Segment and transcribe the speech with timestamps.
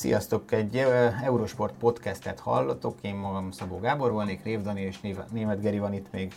[0.00, 0.52] Sziasztok!
[0.52, 0.76] Egy
[1.24, 5.00] Eurosport podcastet hallotok, én magam Szabó Gábor volnék, Rév Dani és
[5.32, 6.32] Német Geri van itt még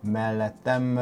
[0.00, 0.98] mellettem.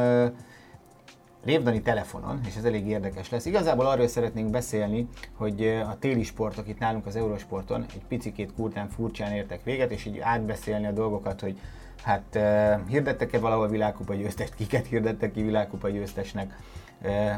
[1.44, 3.44] Rév Dani telefonon, és ez elég érdekes lesz.
[3.44, 8.88] Igazából arról szeretnénk beszélni, hogy a téli sportok itt nálunk az Eurosporton egy picikét kurtán
[8.88, 11.58] furcsán értek véget, és így átbeszélni a dolgokat, hogy
[12.02, 12.38] hát
[12.88, 16.58] hirdettek-e valahol világkupa győztest, kiket hirdettek ki világkupa győztesnek,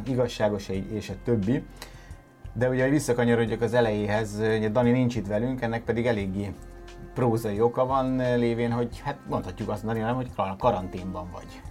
[0.06, 1.64] igazságos és a többi.
[2.58, 6.52] De ugye, hogy visszakanyarodjak az elejéhez, ugye Dani nincs itt velünk, ennek pedig eléggé
[7.14, 10.28] prózai oka van lévén, hogy hát mondhatjuk azt Dani, nem, hogy
[10.58, 11.62] karanténban vagy.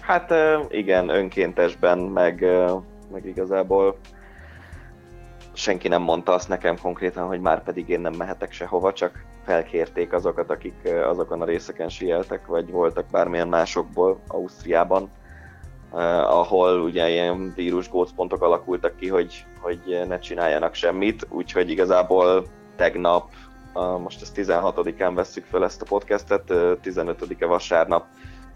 [0.00, 0.32] Hát
[0.70, 2.44] igen, önkéntesben, meg,
[3.12, 3.98] meg igazából
[5.52, 10.12] senki nem mondta azt nekem konkrétan, hogy már pedig én nem mehetek sehova, csak felkérték
[10.12, 15.10] azokat, akik azokon a részeken sieltek, vagy voltak bármilyen másokból Ausztriában,
[15.94, 22.44] eh, ahol ugye ilyen vírus gócpontok alakultak ki, hogy, hogy ne csináljanak semmit, úgyhogy igazából
[22.76, 23.30] tegnap,
[24.02, 26.42] most ezt 16-án vesszük fel ezt a podcastet,
[26.82, 28.06] 15-e vasárnap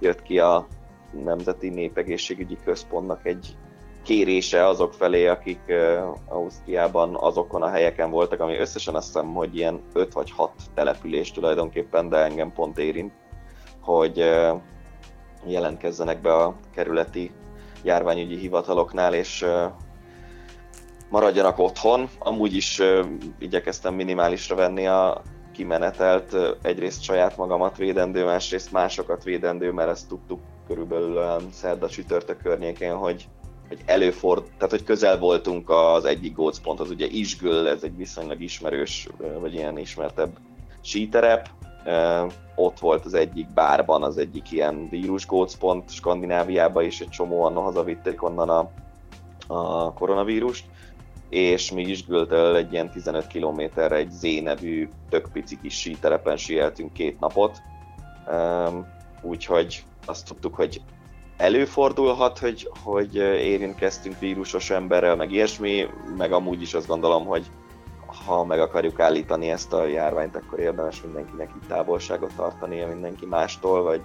[0.01, 0.67] jött ki a
[1.25, 3.57] Nemzeti Népegészségügyi Központnak egy
[4.03, 9.57] kérése azok felé, akik uh, Ausztriában azokon a helyeken voltak, ami összesen azt hiszem, hogy
[9.57, 13.13] ilyen 5 vagy 6 település tulajdonképpen, de engem pont érint,
[13.81, 14.61] hogy uh,
[15.47, 17.31] jelentkezzenek be a kerületi
[17.83, 19.47] járványügyi hivataloknál, és
[21.11, 22.09] maradjanak otthon.
[22.19, 22.83] Amúgy is
[23.39, 30.41] igyekeztem minimálisra venni a kimenetelt, egyrészt saját magamat védendő, másrészt másokat védendő, mert ezt tudtuk
[30.67, 33.29] körülbelül szerda csütörtök környékén, hogy
[33.69, 39.09] hogy előford, tehát hogy közel voltunk az egyik gócponthoz, ugye Isgöl, ez egy viszonylag ismerős,
[39.41, 40.39] vagy ilyen ismertebb
[40.81, 41.49] síterep,
[42.55, 48.23] ott volt az egyik bárban az egyik ilyen vírus gócpont Skandináviába, és egy csomóan hazavitték
[48.23, 48.71] onnan a,
[49.47, 50.65] a koronavírust,
[51.29, 56.93] és mi Isgöltől egy ilyen 15 kilométerre egy Z nevű tök pici kis síterepen sieltünk
[56.93, 57.63] két napot,
[59.23, 60.81] úgyhogy azt tudtuk, hogy
[61.37, 67.47] előfordulhat, hogy, hogy érintkeztünk vírusos emberrel, meg ilyesmi, meg amúgy is azt gondolom, hogy
[68.27, 73.83] ha meg akarjuk állítani ezt a járványt, akkor érdemes mindenkinek itt távolságot tartania mindenki mástól,
[73.83, 74.01] vagy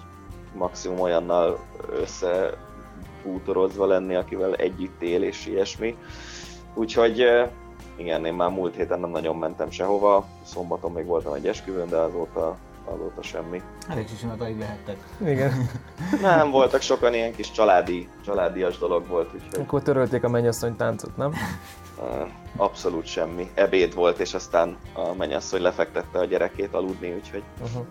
[0.54, 1.60] maximum olyannal
[1.92, 5.98] összebútorozva lenni, akivel együtt él és ilyesmi.
[6.74, 7.26] Úgyhogy
[7.96, 11.98] igen, én már múlt héten nem nagyon mentem sehova, szombaton még voltam egy esküvőn, de
[11.98, 13.62] azóta azóta semmi.
[13.90, 14.98] Elég sisimát alig lehettek.
[15.22, 15.70] Igen.
[16.22, 19.34] nem, voltak sokan ilyen kis családi, családias dolog volt.
[19.34, 19.60] Úgyhogy...
[19.60, 21.34] Akkor törölték a mennyasszony táncot, nem?
[22.56, 23.52] Abszolút semmi.
[23.54, 27.44] Ebéd volt, és aztán a mennyasszony lefektette a gyerekét aludni, úgyhogy...
[27.62, 27.86] Uh-huh.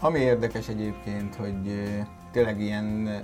[0.00, 1.88] Ami érdekes egyébként, hogy
[2.32, 3.20] tényleg ilyen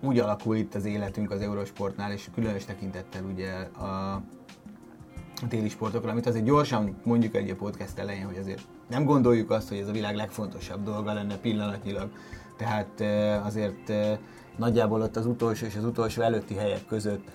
[0.00, 3.52] úgy alakul itt az életünk az Eurosportnál, és különös tekintettel ugye
[3.84, 4.22] a
[5.48, 9.78] téli sportokra, amit azért gyorsan mondjuk egy podcast elején, hogy azért nem gondoljuk azt, hogy
[9.78, 12.10] ez a világ legfontosabb dolga lenne pillanatnyilag.
[12.56, 13.00] Tehát
[13.44, 13.92] azért
[14.56, 17.30] nagyjából ott az utolsó és az utolsó előtti helyek között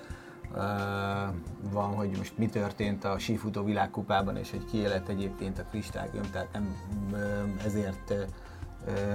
[1.70, 6.30] van, hogy most mi történt a sífutó világkupában, és hogy ki lett egyébként a kristálygömb,
[6.30, 6.76] tehát nem
[7.64, 8.14] ezért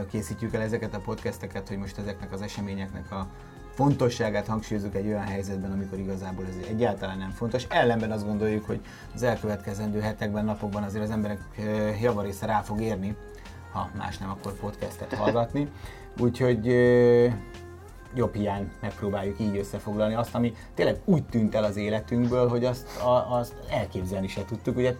[0.09, 3.27] készítjük el ezeket a podcasteket, hogy most ezeknek az eseményeknek a
[3.73, 7.65] fontosságát hangsúlyozunk egy olyan helyzetben, amikor igazából ez egyáltalán nem fontos.
[7.69, 8.81] Ellenben azt gondoljuk, hogy
[9.15, 11.39] az elkövetkezendő hetekben, napokban azért az emberek
[12.01, 13.15] javarésze rá fog érni,
[13.71, 15.71] ha más nem, akkor podcastet hallgatni.
[16.19, 16.67] Úgyhogy
[18.15, 23.01] jobb hiány megpróbáljuk így összefoglalni azt, ami tényleg úgy tűnt el az életünkből, hogy azt,
[23.01, 24.77] a, azt elképzelni se tudtuk.
[24.77, 24.95] Ugye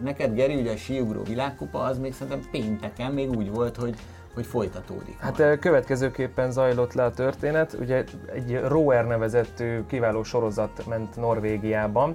[0.00, 3.96] neked Geri, ugye a síugró világkupa, az még szerintem pénteken még úgy volt, hogy
[4.34, 5.18] hogy folytatódik.
[5.18, 5.58] Hát majd.
[5.58, 7.76] következőképpen zajlott le a történet.
[7.80, 8.04] Ugye
[8.34, 12.14] egy Rower nevezettű kiváló sorozat ment Norvégiában,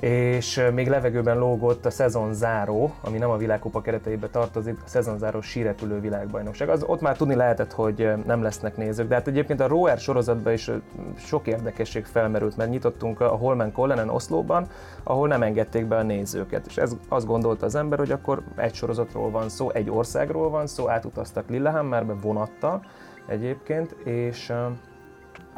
[0.00, 6.00] és még levegőben lógott a szezonzáró, ami nem a világkupa kereteibe tartozik, a szezonzáró sírepülő
[6.00, 6.68] világbajnokság.
[6.68, 10.52] Az, ott már tudni lehetett, hogy nem lesznek nézők, de hát egyébként a Rower sorozatban
[10.52, 10.70] is
[11.16, 14.66] sok érdekesség felmerült, mert nyitottunk a Holmen Kollenen Oszlóban,
[15.02, 18.74] ahol nem engedték be a nézőket, és ez azt gondolta az ember, hogy akkor egy
[18.74, 22.84] sorozatról van szó, egy országról van szó, átutaztak Lillehammerbe vonattal
[23.26, 24.52] egyébként, és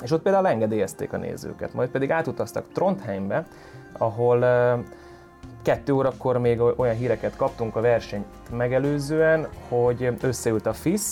[0.03, 3.47] és ott például engedélyezték a nézőket, majd pedig átutaztak Trondheimbe,
[3.99, 4.45] ahol
[5.63, 11.03] kettő órakor még olyan híreket kaptunk a versenyt megelőzően, hogy összeült a FIS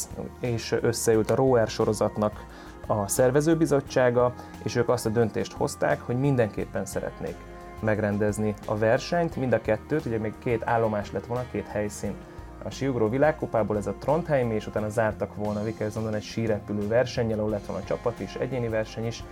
[0.41, 2.47] és összeült a Rower sorozatnak
[2.87, 7.37] a szervezőbizottsága, és ők azt a döntést hozták, hogy mindenképpen szeretnék
[7.81, 12.15] megrendezni a versenyt, mind a kettőt, ugye még két állomás lett volna, két helyszín.
[12.63, 17.51] A síugró világkupából, ez a Trondheim, és utána zártak volna Vickersondon egy sírepülő versennyel, ahol
[17.51, 19.25] lett volna a csapat is, egyéni verseny is,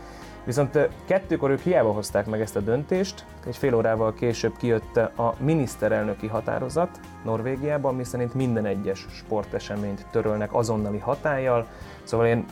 [0.44, 5.34] Viszont kettőkor ők hiába hozták meg ezt a döntést, egy fél órával később kijött a
[5.38, 11.66] miniszterelnöki határozat Norvégiában, ami szerint minden egyes sporteseményt törölnek azonnali hatállyal.
[12.02, 12.44] Szóval én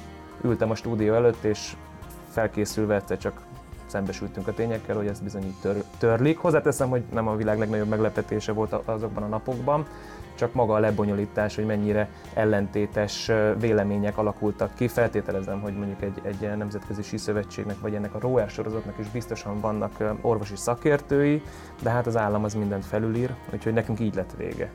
[0.42, 1.76] ültem a stúdió előtt, és
[2.28, 3.40] felkészülve egyszer csak
[3.86, 6.38] szembesültünk a tényekkel, hogy ezt bizony tör, törlik.
[6.38, 9.86] Hozzáteszem, hogy nem a világ legnagyobb meglepetése volt azokban a napokban,
[10.40, 14.88] csak maga a lebonyolítás, hogy mennyire ellentétes vélemények alakultak ki.
[14.88, 20.04] Feltételezem, hogy mondjuk egy, egy nemzetközi síszövetségnek, vagy ennek a Rower sorozatnak is biztosan vannak
[20.20, 21.42] orvosi szakértői,
[21.82, 24.70] de hát az állam az mindent felülír, úgyhogy nekünk így lett vége.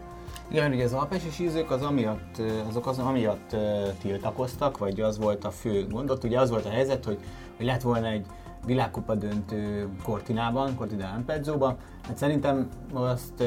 [0.50, 3.56] Igen, ugye az alpesi sízők az amiatt, azok az amiatt
[4.02, 7.18] tiltakoztak, vagy az volt a fő gondot, ugye az volt a helyzet, hogy,
[7.58, 8.26] hogy lett volna egy
[8.66, 11.78] világkupa döntő Cortinában, Cortina Ampedzóban.
[12.08, 13.44] Hát szerintem azt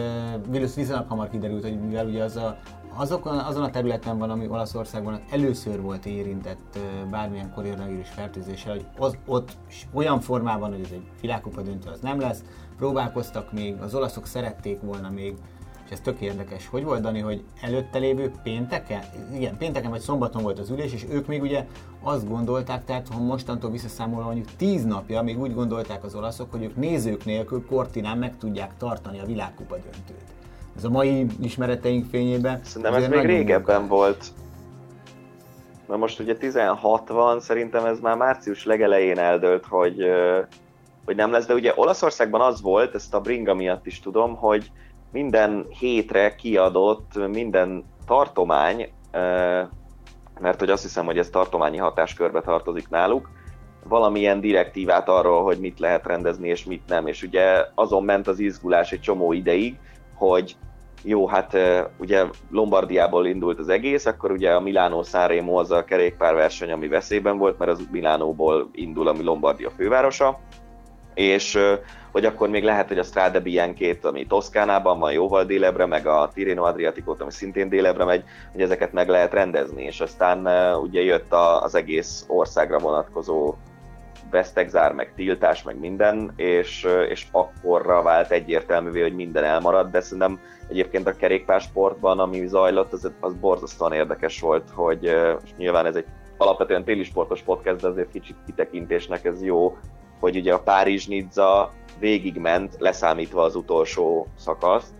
[0.50, 2.58] uh, viszonylag hamar kiderült, hogy mivel ugye az a,
[2.96, 6.78] azokon, azon a területen van, ami Olaszországban először volt érintett
[7.10, 9.56] bármilyen koronavírus fertőzéssel, hogy az, ott
[9.92, 12.42] olyan formában, hogy ez egy világkupa döntő, az nem lesz.
[12.76, 15.34] Próbálkoztak még, az olaszok szerették volna még
[15.88, 16.66] és ez tök érdekes.
[16.66, 19.02] Hogy volt, Dani, hogy előtte lévő pénteken,
[19.34, 21.66] igen, pénteken vagy szombaton volt az ülés, és ők még ugye
[22.02, 26.62] azt gondolták, tehát ha mostantól visszaszámolva mondjuk tíz napja, még úgy gondolták az olaszok, hogy
[26.62, 30.24] ők nézők nélkül Kortinán meg tudják tartani a világkupa döntőt.
[30.76, 32.60] Ez a mai ismereteink fényében.
[32.64, 33.94] Szerintem ez még régebben munka.
[33.94, 34.24] volt.
[35.86, 40.04] Na most ugye 16 van, szerintem ez már március legelején eldőlt, hogy,
[41.04, 44.70] hogy nem lesz, de ugye Olaszországban az volt, ezt a bringa miatt is tudom, hogy
[45.12, 48.92] minden hétre kiadott minden tartomány,
[50.40, 53.30] mert hogy azt hiszem, hogy ez tartományi hatáskörbe tartozik náluk,
[53.84, 57.06] valamilyen direktívát arról, hogy mit lehet rendezni és mit nem.
[57.06, 59.78] És ugye azon ment az izgulás egy csomó ideig,
[60.14, 60.56] hogy
[61.02, 61.56] jó, hát
[61.98, 67.38] ugye Lombardiából indult az egész, akkor ugye a Milánó Sanremo az a kerékpárverseny, ami veszélyben
[67.38, 70.40] volt, mert az Milánóból indul, ami Lombardia fővárosa,
[71.18, 71.58] és
[72.12, 76.30] hogy akkor még lehet, hogy a Strade Bianchét, ami Toszkánában van, jóval délebre, meg a
[76.34, 81.32] Tirreno Adriaticot, ami szintén délebre megy, hogy ezeket meg lehet rendezni, és aztán ugye jött
[81.62, 83.54] az egész országra vonatkozó
[84.30, 90.40] vesztegzár, meg tiltás, meg minden, és, és akkorra vált egyértelművé, hogy minden elmarad, de szerintem
[90.68, 95.10] egyébként a kerékpársportban, ami zajlott, az, az borzasztóan érdekes volt, hogy
[95.56, 96.06] nyilván ez egy
[96.36, 99.76] alapvetően téli sportos podcast, de azért kicsit kitekintésnek ez jó,
[100.20, 104.94] hogy ugye a Párizs-Nizza végigment, leszámítva az utolsó szakaszt,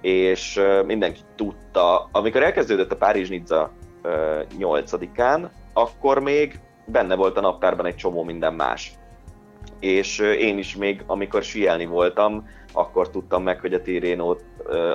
[0.00, 3.70] és mindenki tudta, amikor elkezdődött a Párizs-Nizza
[4.58, 8.92] 8-án, akkor még benne volt a naptárban egy csomó minden más.
[9.80, 14.44] És én is még, amikor sielni voltam, akkor tudtam meg, hogy a Tirénót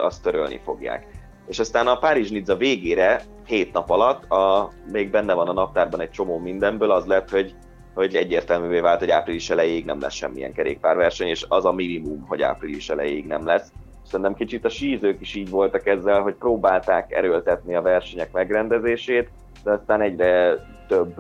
[0.02, 1.08] azt törölni fogják.
[1.48, 6.12] És aztán a Párizs-Nizza végére, hét nap alatt, a, még benne van a naptárban egy
[6.12, 7.56] csomó mindenből, az lett, hogy
[7.98, 12.42] hogy egyértelművé vált, hogy április elejéig nem lesz semmilyen kerékpárverseny, és az a minimum, hogy
[12.42, 13.72] április elejéig nem lesz.
[14.06, 19.30] Szerintem kicsit a sízők is így voltak ezzel, hogy próbálták erőltetni a versenyek megrendezését,
[19.64, 20.56] de aztán egyre
[20.88, 21.16] több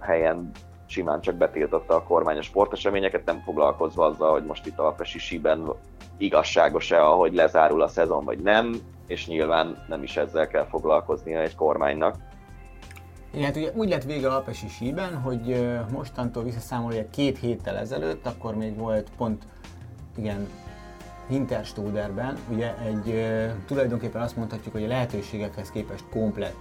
[0.00, 0.50] helyen
[0.86, 5.72] simán csak betiltotta a kormány a sporteseményeket, nem foglalkozva azzal, hogy most itt a síben
[6.18, 8.74] igazságos-e, ahogy lezárul a szezon, vagy nem,
[9.06, 12.16] és nyilván nem is ezzel kell foglalkoznia egy kormánynak.
[13.34, 18.54] Igen, hát ugye úgy lett vége Alpesi síben, hogy mostantól visszaszámolja két héttel ezelőtt, akkor
[18.54, 19.42] még volt pont,
[20.16, 20.48] igen,
[21.28, 23.26] Hinterstuderben, ugye egy
[23.66, 26.56] tulajdonképpen azt mondhatjuk, hogy a lehetőségekhez képest komplett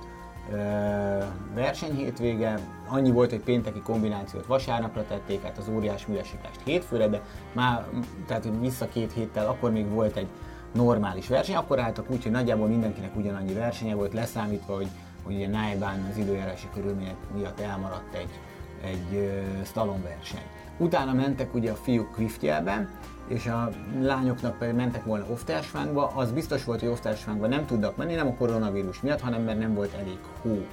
[1.56, 2.60] versenyhétvége.
[2.88, 7.22] Annyi volt, hogy pénteki kombinációt vasárnapra tették, hát az óriás művesiklást hétfőre, de
[7.54, 7.86] már,
[8.28, 10.28] tehát hogy vissza két héttel, akkor még volt egy
[10.72, 14.88] normális verseny, akkor álltak úgy, hogy nagyjából mindenkinek ugyanannyi versenye volt, leszámítva, hogy
[15.24, 18.40] hogy ugye Nájbán az időjárási körülmények miatt elmaradt egy,
[18.84, 19.32] egy
[19.66, 20.46] slalom verseny.
[20.78, 22.90] Utána mentek ugye a fiúk Kviftjelben,
[23.28, 23.70] és a
[24.02, 28.34] lányoknak pedig mentek volna Oftersvángba, az biztos volt, hogy Oftersvángba nem tudnak menni, nem a
[28.34, 30.66] koronavírus miatt, hanem mert nem volt elég hó.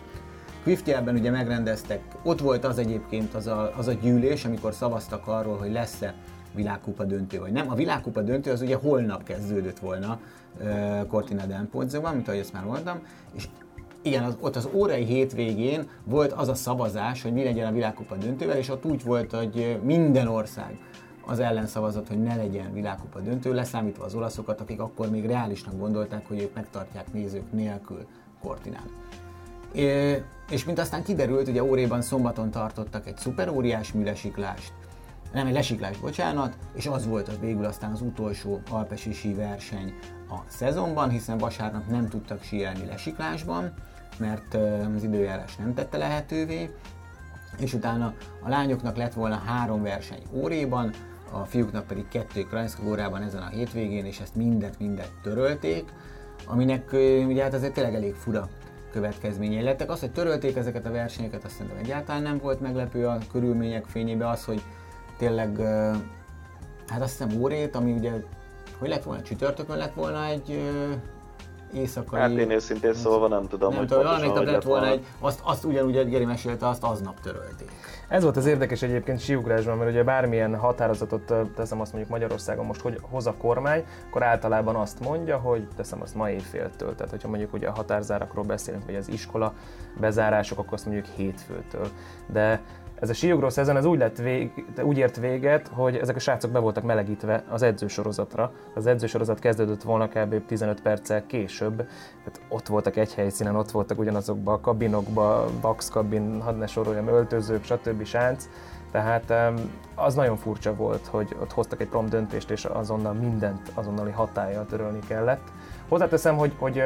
[0.63, 5.57] Kviftjelben ugye megrendeztek, ott volt az egyébként az a, az a gyűlés, amikor szavaztak arról,
[5.57, 6.15] hogy lesz-e
[6.55, 7.71] világkupa döntő vagy nem.
[7.71, 10.21] A világkupa döntő az ugye holnap kezdődött volna
[10.61, 13.01] uh, Cortina d'Ampozzoban, mint ahogy ezt már mondtam,
[13.33, 13.49] és
[14.03, 18.17] igen, az, ott az órai hétvégén volt az a szavazás, hogy mi legyen a világkupa
[18.17, 20.79] döntővel, és ott úgy volt, hogy minden ország
[21.27, 25.79] az ellen szavazott, hogy ne legyen világkupa döntő, leszámítva az olaszokat, akik akkor még reálisnak
[25.79, 28.07] gondolták, hogy ők megtartják nézők nélkül
[28.43, 28.89] Kortinát.
[29.73, 34.73] É, és mint aztán kiderült, ugye óréban szombaton tartottak egy szuperóriás műlesiklást,
[35.33, 39.95] nem egy lesiklás, bocsánat, és az volt az végül aztán az utolsó alpesi verseny
[40.31, 43.75] a szezonban, hiszen vasárnap nem tudtak síelni lesiklásban,
[44.21, 44.55] mert
[44.97, 46.71] az időjárás nem tette lehetővé,
[47.59, 50.91] és utána a lányoknak lett volna három verseny óréban,
[51.33, 55.93] a fiúknak pedig kettő Krajnszka órában ezen a hétvégén, és ezt mindet, mindet törölték,
[56.47, 56.93] aminek
[57.27, 58.49] ugye hát azért tényleg elég fura
[58.93, 59.91] következményei lettek.
[59.91, 64.29] Az, hogy törölték ezeket a versenyeket, azt szerintem egyáltalán nem volt meglepő a körülmények fényében.
[64.29, 64.63] Az, hogy
[65.19, 65.59] tényleg,
[66.89, 68.13] hát azt hiszem órét, ami ugye,
[68.79, 70.61] hogy lett volna, csütörtökön lett volna egy
[71.75, 72.21] éjszakai...
[72.21, 75.41] Hát én őszintén szólva nem tudom, nem hogy tudom, valamelyik nap lett volna egy, azt,
[75.43, 77.71] azt ugyanúgy, hogy Geri mesélte, azt aznap törölték.
[78.09, 82.81] Ez volt az érdekes egyébként siugrásban, mert ugye bármilyen határozatot teszem azt mondjuk Magyarországon most,
[82.81, 86.95] hogy hoz a kormány, akkor általában azt mondja, hogy teszem azt ma éjféltől.
[86.95, 89.53] Tehát, hogyha mondjuk ugye a határzárakról beszélünk, vagy az iskola
[90.01, 91.89] bezárások, akkor azt mondjuk hétfőtől.
[92.27, 92.61] De
[93.01, 96.51] ez a síugró szezon ez úgy, lett vég, úgy ért véget, hogy ezek a srácok
[96.51, 98.53] be voltak melegítve az edzősorozatra.
[98.75, 100.47] Az edzősorozat kezdődött volna kb.
[100.47, 101.77] 15 perccel később.
[101.77, 107.09] Tehát ott voltak egy helyszínen, ott voltak ugyanazokban a kabinokba, box kabin, hadd ne soroljam,
[107.09, 108.05] öltözők, stb.
[108.05, 108.49] sánc.
[108.93, 109.33] Tehát
[109.95, 114.67] az nagyon furcsa volt, hogy ott hoztak egy prom döntést, és azonnal mindent azonnali hatállyal
[114.67, 115.43] törölni kellett.
[115.89, 116.83] Hozzáteszem, hogy, hogy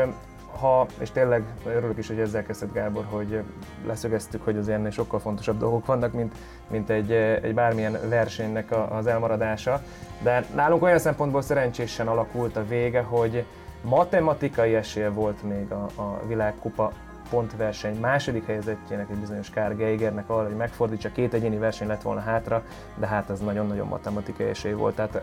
[0.56, 3.42] ha, és tényleg örülök is, hogy ezzel kezdett Gábor, hogy
[3.86, 6.34] leszögeztük, hogy az ennél sokkal fontosabb dolgok vannak, mint,
[6.68, 9.82] mint egy, egy bármilyen versenynek a, az elmaradása.
[10.22, 13.44] De nálunk olyan szempontból szerencsésen alakult a vége, hogy
[13.82, 16.92] matematikai esélye volt még a, a világkupa
[17.30, 22.20] pontverseny második helyezettjének, egy bizonyos Kár Geigernek arra, hogy megfordítsa, két egyéni verseny lett volna
[22.20, 22.64] hátra,
[22.96, 24.94] de hát ez nagyon-nagyon matematikai esély volt.
[24.94, 25.22] Tehát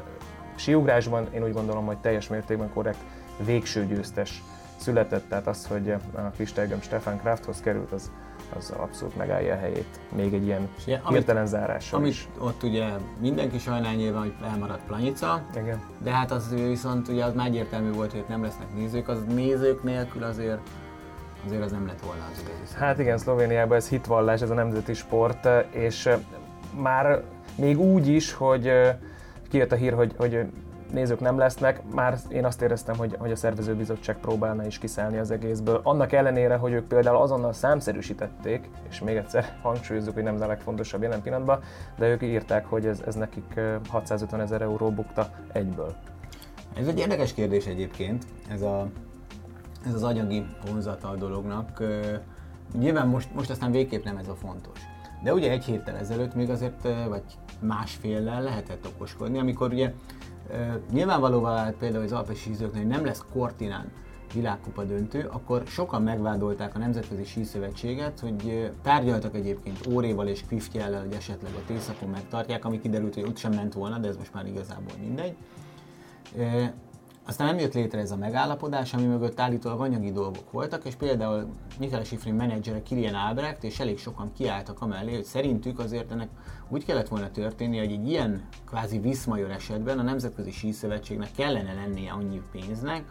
[0.55, 3.00] siugrásban én úgy gondolom, hogy teljes mértékben korrekt
[3.45, 4.43] végső győztes
[4.81, 8.11] született, tehát az, hogy a Kristelgöm Stefan Krafthoz került, az,
[8.57, 12.27] az abszolút megállja a helyét még egy ilyen ja, hirtelen zárással Amit is.
[12.39, 12.88] ott ugye
[13.19, 15.81] mindenki sajnál nyilván, hogy elmaradt Planica, Igen.
[15.97, 19.83] de hát az viszont ugye az már egyértelmű volt, hogy nem lesznek nézők, az nézők
[19.83, 20.59] nélkül azért
[21.45, 22.75] azért az nem lett volna az igazi.
[22.75, 26.09] Hát igen, Szlovéniában ez hitvallás, ez a nemzeti sport, és
[26.79, 27.23] már
[27.55, 28.71] még úgy is, hogy
[29.50, 30.45] kijött a hír, hogy, hogy
[30.93, 35.31] nézők nem lesznek, már én azt éreztem, hogy, hogy a szervezőbizottság próbálna is kiszállni az
[35.31, 35.79] egészből.
[35.83, 40.48] Annak ellenére, hogy ők például azonnal számszerűsítették, és még egyszer hangsúlyozzuk, hogy nem ez a
[40.48, 41.60] legfontosabb jelen pillanatban,
[41.98, 45.95] de ők írták, hogy ez, ez nekik 650 ezer euró bukta egyből.
[46.77, 48.88] Ez egy érdekes kérdés egyébként, ez, a,
[49.86, 51.83] ez az anyagi vonzata a dolognak.
[52.77, 54.79] Nyilván most, most aztán végképp nem ez a fontos.
[55.24, 57.24] De ugye egy héttel ezelőtt még azért, vagy
[57.60, 59.93] másféllel lehetett okoskodni, amikor ugye
[60.91, 63.91] nyilvánvalóvá vált például az alpesi sízőknél, hogy nem lesz Kortinán
[64.33, 71.13] világkupa döntő, akkor sokan megvádolták a Nemzetközi Síszövetséget, hogy tárgyaltak egyébként Óréval és Kviftjellel, hogy
[71.13, 74.45] esetleg a Tészakon megtartják, ami kiderült, hogy ott sem ment volna, de ez most már
[74.48, 75.36] igazából mindegy.
[77.25, 81.47] Aztán nem jött létre ez a megállapodás, ami mögött állítólag anyagi dolgok voltak, és például
[81.79, 86.29] Michael Schifrin menedzsere Kilian Albrecht, és elég sokan kiálltak amellé, hogy szerintük azért ennek
[86.69, 92.11] úgy kellett volna történni, hogy egy ilyen kvázi viszmajor esetben a Nemzetközi Síszövetségnek kellene lennie
[92.11, 93.03] annyi pénznek,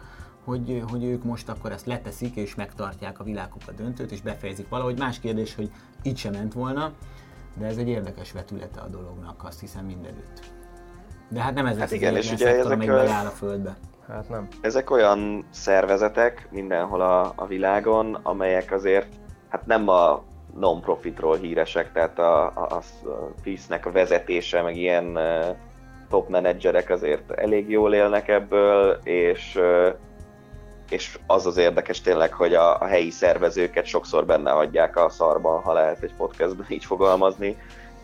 [0.43, 4.97] hogy, hogy ők most akkor ezt leteszik és megtartják a világkupa döntőt és befejezik valahogy.
[4.97, 5.71] Más kérdés, hogy
[6.03, 6.91] így sem ment volna,
[7.57, 10.51] de ez egy érdekes vetülete a dolognak, azt hiszem mindenütt.
[11.29, 13.25] De hát nem ez hát lesz igen, az és ugye ezek a...
[13.25, 13.77] a földbe.
[14.11, 14.47] Hát nem.
[14.61, 19.07] Ezek olyan szervezetek mindenhol a, a világon, amelyek azért
[19.49, 20.23] hát nem a
[20.55, 22.81] non-profitról híresek, tehát a, a, a
[23.41, 25.19] FIS-nek a vezetése, meg ilyen
[26.09, 29.59] top menedzserek azért elég jól élnek ebből, és,
[30.89, 35.61] és az az érdekes tényleg, hogy a, a helyi szervezőket sokszor benne hagyják a szarban,
[35.61, 37.57] ha lehet egy podcastben így fogalmazni,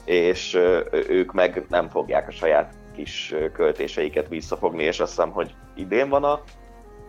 [0.05, 0.59] és
[0.91, 6.23] ők meg nem fogják a saját kis költéseiket visszafogni, és azt hiszem, hogy idén van
[6.23, 6.41] a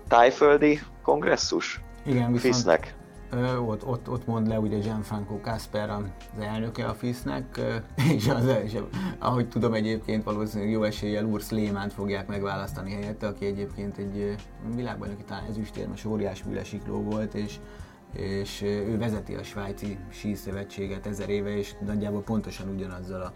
[0.08, 2.96] tájföldi kongresszus Igen, viszont, FIS-nek.
[3.30, 6.02] Ö, ott, ott, ott mond le ugye Gianfranco Casper az
[6.40, 7.60] elnöke a FIS-nek,
[8.16, 8.76] és, az, és
[9.18, 14.34] ahogy tudom egyébként valószínűleg jó eséllyel Urs Lémánt fogják megválasztani helyette, aki egyébként egy
[14.74, 17.54] világbajnoki talán ezüstérmes óriás műlesikló volt, és
[18.12, 23.32] és ő vezeti a svájci síszövetséget ezer éve, és nagyjából pontosan ugyanazzal a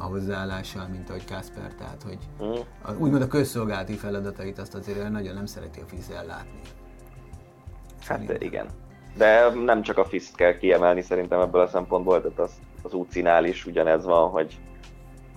[0.00, 2.60] a hozzáállással, mint ahogy Kasper, tehát hogy mm.
[2.82, 6.60] a, úgymond a közszolgálati feladatait azt azért nagyon nem szereti a FIS ellátni.
[8.06, 8.66] Hát igen.
[9.16, 12.52] De nem csak a FIS-t kell kiemelni szerintem ebből a szempontból, tehát az,
[12.82, 14.58] az UCI-nál is ugyanez van, hogy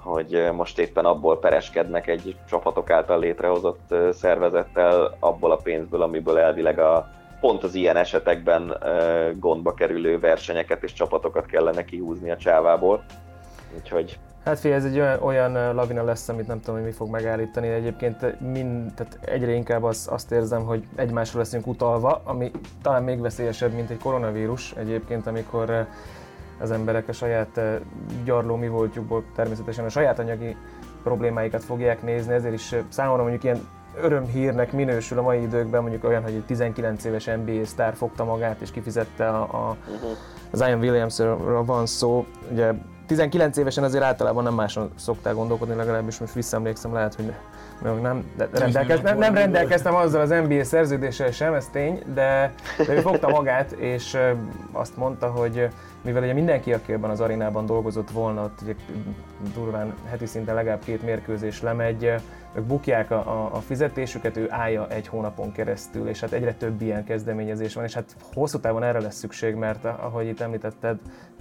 [0.03, 6.79] hogy most éppen abból pereskednek egy csapatok által létrehozott szervezettel, abból a pénzből, amiből elvileg
[6.79, 8.77] a, pont az ilyen esetekben
[9.39, 13.03] gondba kerülő versenyeket és csapatokat kellene kihúzni a csávából.
[13.75, 17.09] Úgyhogy Hát figyelj, ez egy olyan, olyan lavina lesz, amit nem tudom, hogy mi fog
[17.09, 17.67] megállítani.
[17.67, 22.51] Egyébként mind, tehát egyre inkább az, azt érzem, hogy egymásra leszünk utalva, ami
[22.81, 25.87] talán még veszélyesebb, mint egy koronavírus egyébként, amikor
[26.59, 27.61] az emberek a saját
[28.25, 30.55] gyarló mi voltjukból természetesen a saját anyagi
[31.03, 33.67] problémáikat fogják nézni, ezért is számomra mondjuk ilyen
[34.01, 38.61] örömhírnek minősül a mai időkben, mondjuk olyan, hogy egy 19 éves NBA sztár fogta magát
[38.61, 40.11] és kifizette a, a uh-huh.
[40.51, 42.25] Zion Williamsről van szó.
[42.51, 42.73] Ugye
[43.11, 47.33] 19 évesen azért általában nem máson szoktál gondolkodni, legalábbis most visszaemlékszem, lehet, hogy
[47.81, 52.53] nem, nem, de rendelkez, nem, nem rendelkeztem azzal az NBA szerződéssel sem, ez tény, de,
[52.77, 54.17] de ő fogta magát, és
[54.71, 55.67] azt mondta, hogy
[56.01, 58.75] mivel ugye mindenki, aki ebben az arénában dolgozott volna, ott ugye
[59.53, 62.13] durván heti szinten legalább két mérkőzés lemegy,
[62.53, 66.81] ők bukják a, a, a fizetésüket, ő állja egy hónapon keresztül, és hát egyre több
[66.81, 70.97] ilyen kezdeményezés van, és hát hosszú távon erre lesz szükség, mert ahogy itt említetted,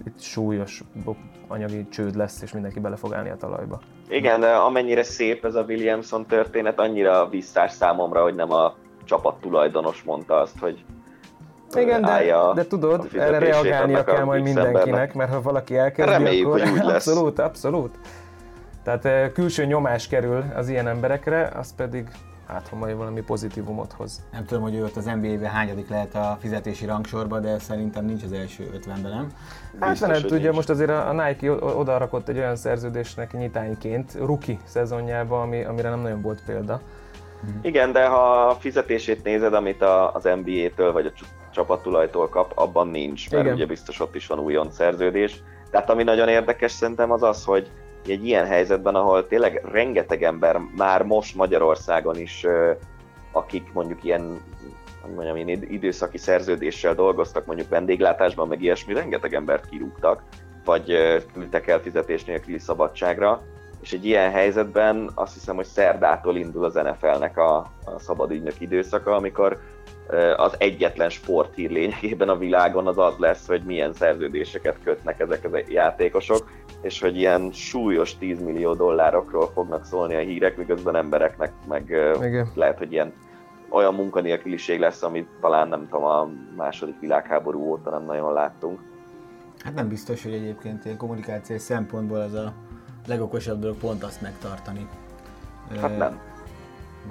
[0.06, 0.82] itt súlyos
[1.48, 3.80] anyagi csőd lesz, és mindenki bele fog állni a talajba.
[4.08, 8.74] Igen, de amennyire szép ez a Williamson történet, annyira visszás számomra, hogy nem a
[9.04, 10.84] csapat tulajdonos mondta azt, hogy
[11.76, 15.14] igen, de, de tudod, erre reagálnia kell majd mindenkinek, embernek.
[15.14, 17.06] mert ha valaki elkezdi, Reméljük, akkor hogy úgy lesz.
[17.06, 17.98] abszolút, abszolút.
[18.82, 22.08] Tehát külső nyomás kerül az ilyen emberekre, az pedig
[22.46, 24.22] hát ha majd valami pozitívumot hoz.
[24.32, 28.22] Nem tudom, hogy ő ott az NBA-ben hányadik lehet a fizetési rangsorba, de szerintem nincs
[28.22, 29.26] az első ötvenben, nem?
[29.80, 34.56] Hát Biztos, nem tudja, most azért a Nike oda rakott egy olyan szerződésnek nyitányként, rookie
[34.64, 36.80] szezonjába, ami, amire nem nagyon volt példa.
[37.40, 37.58] Mhm.
[37.62, 41.12] Igen, de ha a fizetését nézed, amit a, az NBA-től vagy a
[41.50, 43.54] csapattulajtól kap, abban nincs, mert Igen.
[43.54, 45.42] ugye biztos ott is van újon szerződés.
[45.70, 47.70] Tehát ami nagyon érdekes szerintem az az, hogy
[48.07, 52.47] egy ilyen helyzetben, ahol tényleg rengeteg ember már most Magyarországon is,
[53.33, 54.40] akik mondjuk ilyen
[55.00, 60.23] hogy mondjam, én időszaki szerződéssel dolgoztak, mondjuk vendéglátásban, meg ilyesmi, rengeteg embert kirúgtak,
[60.64, 60.97] vagy
[61.33, 63.42] küldtek el fizetés nélküli szabadságra,
[63.80, 69.14] és egy ilyen helyzetben azt hiszem, hogy szerdától indul az NFL-nek a, a szabadügynök időszaka,
[69.14, 69.59] amikor
[70.36, 75.58] az egyetlen sporthír lényegében a világon az az lesz, hogy milyen szerződéseket kötnek ezek a
[75.68, 76.50] játékosok,
[76.82, 81.84] és hogy ilyen súlyos 10 millió dollárokról fognak szólni a hírek, miközben embereknek meg
[82.22, 82.50] Igen.
[82.54, 83.12] lehet, hogy ilyen
[83.68, 88.80] olyan munkanélküliség lesz, amit talán nem tudom, a második világháború óta nem nagyon láttunk.
[89.58, 92.52] Hát nem biztos, hogy egyébként ilyen kommunikációs szempontból az a
[93.06, 94.88] legokosabb dolog pont azt megtartani.
[95.80, 96.20] Hát nem.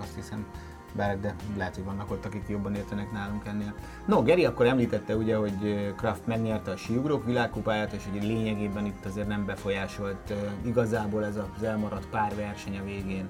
[0.01, 0.47] Azt hiszem
[0.91, 3.73] bár de lehet, hogy vannak ott, akik jobban értenek nálunk ennél.
[4.06, 9.06] No, Geri akkor említette ugye, hogy Kraft megnyerte a síugrók világkupáját, és hogy lényegében itt
[9.06, 10.34] azért nem befolyásolt
[10.65, 13.28] igazából ez az elmaradt pár verseny a végén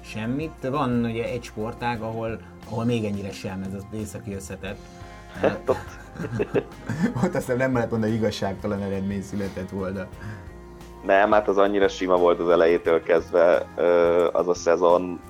[0.00, 0.68] semmit.
[0.70, 4.78] Van ugye egy sportág, ahol, ahol még ennyire sem ez az északi összetett.
[5.40, 5.68] Hát,
[7.24, 10.06] ott aztán nem lehet mondani, igazságtalan eredmény született volna.
[11.04, 13.66] Nem, hát az annyira sima volt az elejétől kezdve
[14.32, 15.20] az a szezon,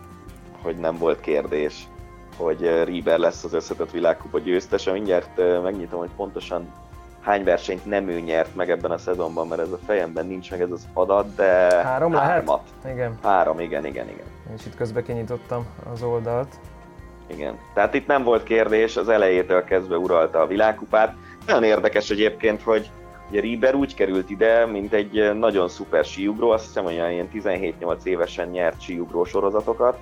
[0.62, 1.88] hogy nem volt kérdés,
[2.36, 4.92] hogy Rieber lesz az összetett világkupa győztese.
[4.92, 6.72] Mindjárt megnyitom, hogy pontosan
[7.20, 10.60] hány versenyt nem ő nyert meg ebben a szezonban, mert ez a fejemben nincs meg
[10.60, 12.62] ez az adat, de Három hármat.
[12.82, 12.96] Lehet?
[12.96, 13.18] Igen.
[13.22, 14.26] Három, igen, igen, igen.
[14.48, 16.54] Én is itt közbe kinyitottam az oldalt.
[17.26, 17.58] Igen.
[17.74, 21.14] Tehát itt nem volt kérdés, az elejétől kezdve uralta a világkupát.
[21.46, 22.90] Nagyon érdekes egyébként, hogy
[23.30, 28.04] ugye Rieber úgy került ide, mint egy nagyon szuper síugró, azt hiszem, hogy ilyen 17-8
[28.04, 29.98] évesen nyert síugró sorozatokat,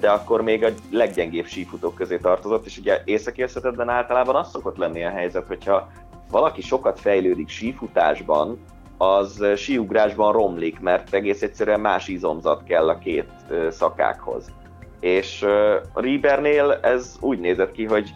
[0.00, 3.44] de akkor még a leggyengébb sífutók közé tartozott, és ugye északi
[3.86, 5.88] általában az szokott lenni a helyzet, hogyha
[6.30, 8.58] valaki sokat fejlődik sífutásban,
[8.98, 13.30] az síugrásban romlik, mert egész egyszerűen más izomzat kell a két
[13.70, 14.52] szakákhoz.
[15.00, 15.42] És
[15.92, 18.10] a Riebernél ez úgy nézett ki, hogy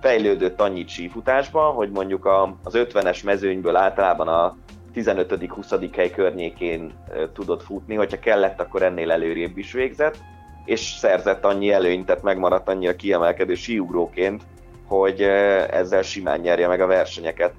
[0.00, 2.28] fejlődött annyit sífutásban, hogy mondjuk
[2.62, 4.56] az 50-es mezőnyből általában a
[4.94, 5.90] 15.-20.
[5.96, 6.92] hely környékén
[7.32, 10.18] tudott futni, hogyha kellett, akkor ennél előrébb is végzett,
[10.66, 14.42] és szerzett annyi előnyt, tehát megmaradt annyi a kiemelkedő síugróként,
[14.86, 15.22] hogy
[15.70, 17.52] ezzel simán nyerje meg a versenyeket.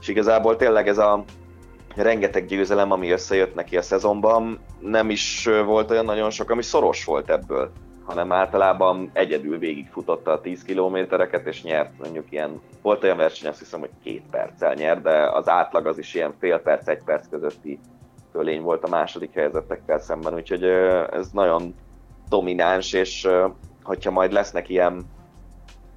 [0.00, 1.24] És igazából tényleg ez a
[1.96, 7.04] rengeteg győzelem, ami összejött neki a szezonban, nem is volt olyan nagyon sok, ami szoros
[7.04, 7.72] volt ebből,
[8.04, 13.58] hanem általában egyedül végigfutotta a 10 kilométereket, és nyert mondjuk ilyen, volt olyan verseny, azt
[13.58, 17.28] hiszem, hogy két perccel nyert, de az átlag az is ilyen fél perc, egy perc
[17.30, 17.78] közötti
[18.32, 20.64] fölény volt a második helyzetekkel szemben, úgyhogy
[21.10, 21.74] ez nagyon
[22.28, 23.28] domináns, és
[23.82, 25.06] hogyha majd lesznek ilyen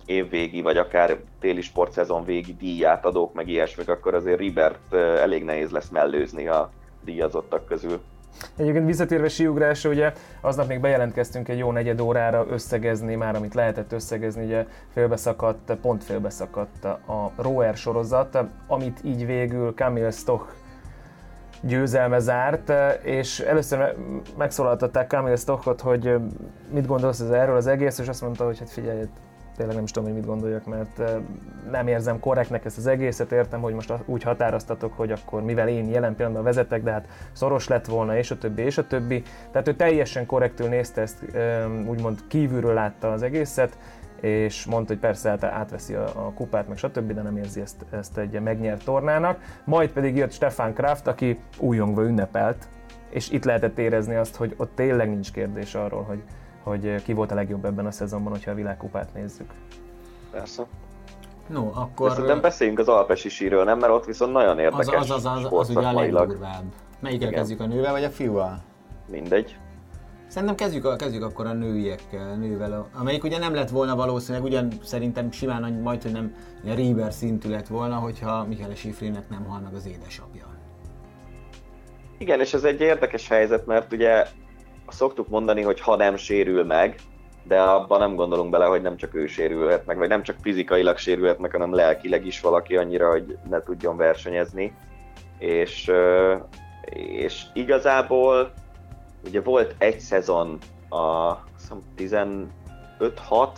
[0.06, 5.90] évvégi, vagy akár téli sportszezon végi díjátadók, meg ilyesmik, akkor azért Ribert elég nehéz lesz
[5.90, 6.72] mellőzni a
[7.04, 8.02] díjazottak közül.
[8.58, 13.92] Egyébként visszatérve síugrásra, ugye aznap még bejelentkeztünk egy jó negyed órára összegezni már, amit lehetett
[13.92, 18.38] összegezni, ugye félbeszakadt, pont félbeszakadt a Rower sorozat,
[18.68, 20.46] amit így végül Camille Stoch
[21.62, 23.96] győzelme zárt, és először
[24.38, 26.16] megszólaltatták Kamil Stockot, hogy
[26.70, 29.04] mit gondolsz ez erről az egész, és azt mondta, hogy hát figyelj,
[29.56, 31.02] tényleg nem is tudom, hogy mit gondoljak, mert
[31.72, 35.90] nem érzem korrektnek ezt az egészet, értem, hogy most úgy határoztatok, hogy akkor mivel én
[35.90, 39.24] jelen pillanatban vezetek, de hát szoros lett volna, és a többi, és a többi.
[39.52, 41.26] Tehát ő teljesen korrektül nézte ezt,
[41.88, 43.78] úgymond kívülről látta az egészet,
[44.22, 47.86] és mondta, hogy persze hát átveszi a, a kupát, meg stb., de nem érzi ezt,
[47.90, 49.40] ezt egy megnyert tornának.
[49.64, 52.68] Majd pedig jött Stefan Kraft, aki újongva ünnepelt,
[53.10, 56.24] és itt lehetett érezni azt, hogy ott tényleg nincs kérdés arról, hogy,
[56.64, 59.54] hogy ki volt a legjobb ebben a szezonban, hogyha a világkupát nézzük.
[60.32, 60.64] Persze.
[61.48, 62.12] No, akkor...
[62.12, 63.80] Szerintem beszéljünk az alpesi síről, nem?
[63.80, 66.64] Mert ott viszont nagyon érdekes Az, az, az, az, az ugye a legdurvább.
[67.00, 68.62] Melyikkel kezdjük a nővel vagy a fiúval?
[69.12, 69.58] Mindegy.
[70.30, 74.72] Szerintem kezdjük, a, kezdjük akkor a nőiekkel, nővel, amelyik ugye nem lett volna valószínűleg, ugyan
[74.84, 79.60] szerintem simán majd, hogy nem a Rieber szintű lett volna, hogyha Michael Schifrinnek nem hal
[79.60, 80.46] meg az édesapja.
[82.18, 84.26] Igen, és ez egy érdekes helyzet, mert ugye
[84.88, 86.96] szoktuk mondani, hogy ha nem sérül meg,
[87.44, 90.98] de abban nem gondolunk bele, hogy nem csak ő sérülhet meg, vagy nem csak fizikailag
[90.98, 94.74] sérülhet meg, hanem lelkileg is valaki annyira, hogy ne tudjon versenyezni.
[95.38, 95.92] És,
[96.94, 98.52] és igazából
[99.26, 100.58] ugye volt egy szezon
[100.90, 101.34] a
[101.98, 102.48] 15-6,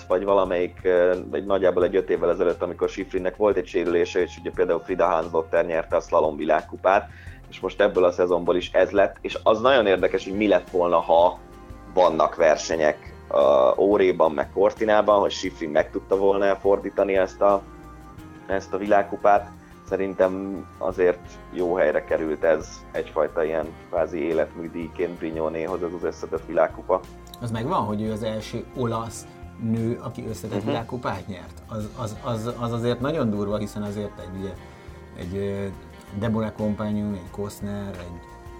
[0.07, 0.87] vagy valamelyik,
[1.31, 5.05] egy nagyjából egy 5 évvel ezelőtt, amikor Schifrinnek volt egy sérülése, és ugye például Frida
[5.05, 7.09] Hansdotter nyerte a slalom világkupát,
[7.49, 10.69] és most ebből a szezonból is ez lett, és az nagyon érdekes, hogy mi lett
[10.69, 11.39] volna, ha
[11.93, 17.61] vannak versenyek a Óréban, meg Cortinában, hogy Schifrin meg tudta volna elfordítani ezt a,
[18.47, 19.49] ezt a világkupát.
[19.91, 21.19] Szerintem azért
[21.53, 26.99] jó helyre került ez egyfajta ilyen kvázi életműdíjként Brignonéhoz ez az összetett világkupa.
[27.41, 29.27] Az megvan, hogy ő az első olasz
[29.63, 30.71] nő, aki összetett uh-huh.
[30.71, 31.61] világkupát nyert.
[31.67, 34.53] Az, az, az, az, azért nagyon durva, hiszen azért egy, ugye,
[35.17, 35.71] egy
[36.19, 37.95] Deborah Companion, egy Kostner,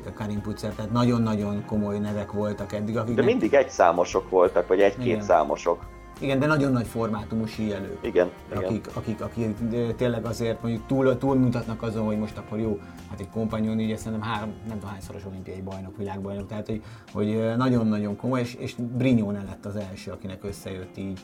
[0.05, 2.97] egy Karin Putzer, tehát nagyon-nagyon komoly nevek voltak eddig.
[2.97, 5.85] Akik de mindig egy számosok voltak, vagy egy-két számosok.
[6.21, 7.97] Igen, de nagyon nagy formátumú síelők.
[8.01, 9.55] Igen, akik, akik, akik,
[9.95, 12.79] tényleg azért mondjuk túl, túlmutatnak azon, hogy most akkor jó,
[13.09, 16.81] hát egy kompanyón ugye szerintem három, nem tudom hányszoros olimpiai bajnok, világbajnok, tehát hogy,
[17.13, 21.19] hogy nagyon-nagyon komoly, és, és Brignone lett az első, akinek összejött így.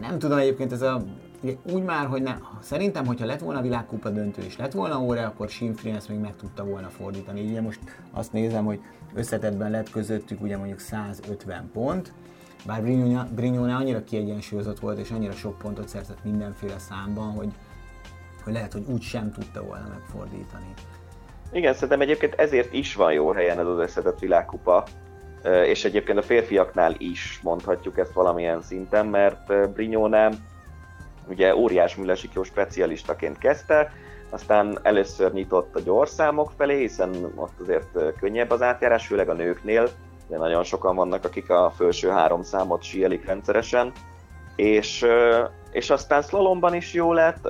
[0.00, 1.02] Nem tudom egyébként ez a
[1.42, 5.26] Ugye úgy már, hogy ne, szerintem, hogyha lett volna világkupa döntő és lett volna óra,
[5.26, 7.40] akkor Simfrin ezt még meg tudta volna fordítani.
[7.40, 8.80] Ugye most azt nézem, hogy
[9.14, 12.12] összetetben lett közöttük ugye mondjuk 150 pont,
[12.66, 12.82] bár
[13.34, 17.48] Brignone annyira kiegyensúlyozott volt, és annyira sok pontot szerzett mindenféle számban, hogy,
[18.44, 20.72] hogy lehet, hogy úgy sem tudta volna megfordítani.
[21.52, 24.84] Igen, szerintem egyébként ezért is van jó helyen ez az összetett világkupa,
[25.64, 30.30] és egyébként a férfiaknál is mondhatjuk ezt valamilyen szinten, mert Brignone
[31.28, 31.98] ugye óriás
[32.34, 33.92] jó specialistaként kezdte,
[34.30, 39.88] aztán először nyitott a gyorszámok felé, hiszen ott azért könnyebb az átjárás, főleg a nőknél,
[40.30, 43.92] de nagyon sokan vannak, akik a felső három számot sielik rendszeresen,
[44.56, 45.06] és,
[45.70, 47.48] és aztán slalomban is jó lett,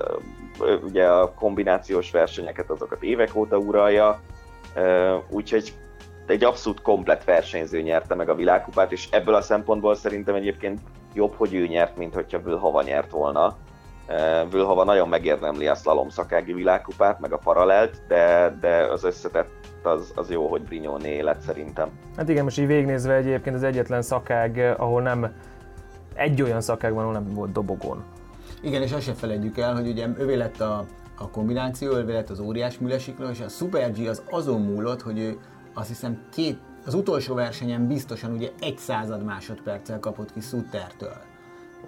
[0.82, 4.20] ugye a kombinációs versenyeket azokat évek óta uralja,
[5.28, 5.72] úgyhogy
[6.26, 10.80] egy abszolút komplet versenyző nyerte meg a világkupát, és ebből a szempontból szerintem egyébként
[11.14, 13.56] jobb, hogy ő nyert, mint hogyha Vülhava nyert volna.
[14.50, 19.50] Vülhava nagyon megérdemli a slalom szakági világkupát, meg a paralelt, de, de az összetett
[19.86, 21.88] az, az jó, hogy Brignone lett szerintem.
[22.16, 25.32] Hát igen, most így végignézve egyébként az egyetlen szakág, ahol nem
[26.14, 28.04] egy olyan szakág van, ahol nem volt dobogon.
[28.62, 30.86] Igen, és azt se felejtjük el, hogy ugye övé lett a,
[31.18, 35.18] a kombináció, övé lett az óriás műlesikló, és a Super G az azon múlott, hogy
[35.18, 35.38] ő
[35.74, 41.16] azt hiszem két, az utolsó versenyen biztosan ugye egy század másodperccel kapott ki Suttertől.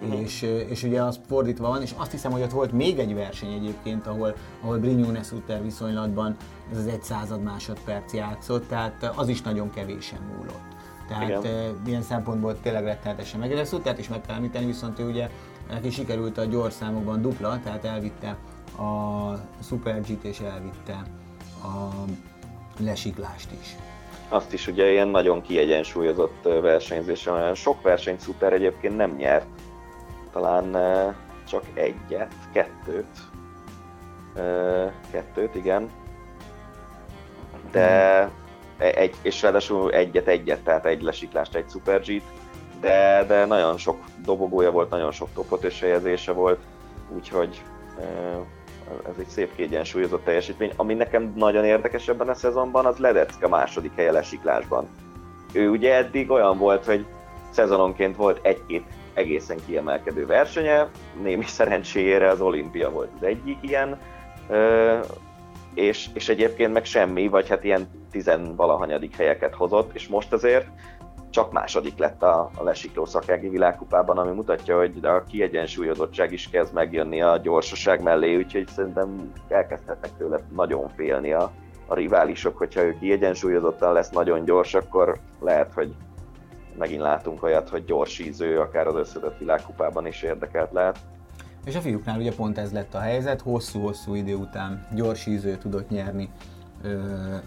[0.01, 0.21] Uh-huh.
[0.21, 3.51] És, és ugye az fordítva van, és azt hiszem, hogy ott volt még egy verseny
[3.51, 6.35] egyébként, ahol, ahol Brignone Sutter viszonylatban
[6.71, 10.71] ez az egy század másodperc játszott, tehát az is nagyon kevésen múlott.
[11.07, 11.81] Tehát Igen.
[11.85, 13.65] ilyen szempontból tényleg rettenetesen meg.
[13.65, 15.29] Suttert is meg kell említeni, viszont ő ugye
[15.69, 18.37] neki sikerült a gyors számokban dupla, tehát elvitte
[18.77, 21.03] a Super G-t és elvitte
[21.63, 21.89] a
[22.79, 23.75] lesiklást is.
[24.29, 27.29] Azt is ugye ilyen nagyon kiegyensúlyozott versenyzés.
[27.53, 29.45] Sok versenyt Sutter egyébként nem nyert,
[30.33, 30.71] talán
[31.47, 33.17] csak egyet, kettőt.
[35.11, 35.89] Kettőt, igen.
[37.71, 38.31] De e,
[38.77, 42.23] egy, és ráadásul egyet-egyet, tehát egy lesiklást, egy Super G-t,
[42.79, 46.59] de, de nagyon sok dobogója volt, nagyon sok topot helyezése volt,
[47.15, 47.61] úgyhogy
[48.87, 50.71] ez egy szép kiegyensúlyozott teljesítmény.
[50.75, 54.87] Ami nekem nagyon érdekes ebben a szezonban, az Ledecka második helye lesiklásban.
[55.53, 57.05] Ő ugye eddig olyan volt, hogy
[57.49, 60.89] szezononként volt egy-két egészen kiemelkedő versenye,
[61.21, 63.99] némi szerencséjére az olimpia volt az egyik ilyen,
[65.73, 70.67] és, és egyébként meg semmi, vagy hát ilyen tizenvalahanyadik helyeket hozott, és most azért
[71.29, 76.73] csak második lett a, a lesikló szakági világkupában, ami mutatja, hogy a kiegyensúlyozottság is kezd
[76.73, 81.51] megjönni a gyorsaság mellé, úgyhogy szerintem elkezdhetnek tőle nagyon félni a,
[81.87, 85.95] a riválisok, hogyha ő kiegyensúlyozottan lesz nagyon gyors, akkor lehet, hogy
[86.77, 90.99] megint látunk olyat, hogy gyors íző, akár az összetett világkupában is érdekelt lehet.
[91.65, 95.89] És a fiúknál ugye pont ez lett a helyzet, hosszú-hosszú idő után gyors íző tudott
[95.89, 96.29] nyerni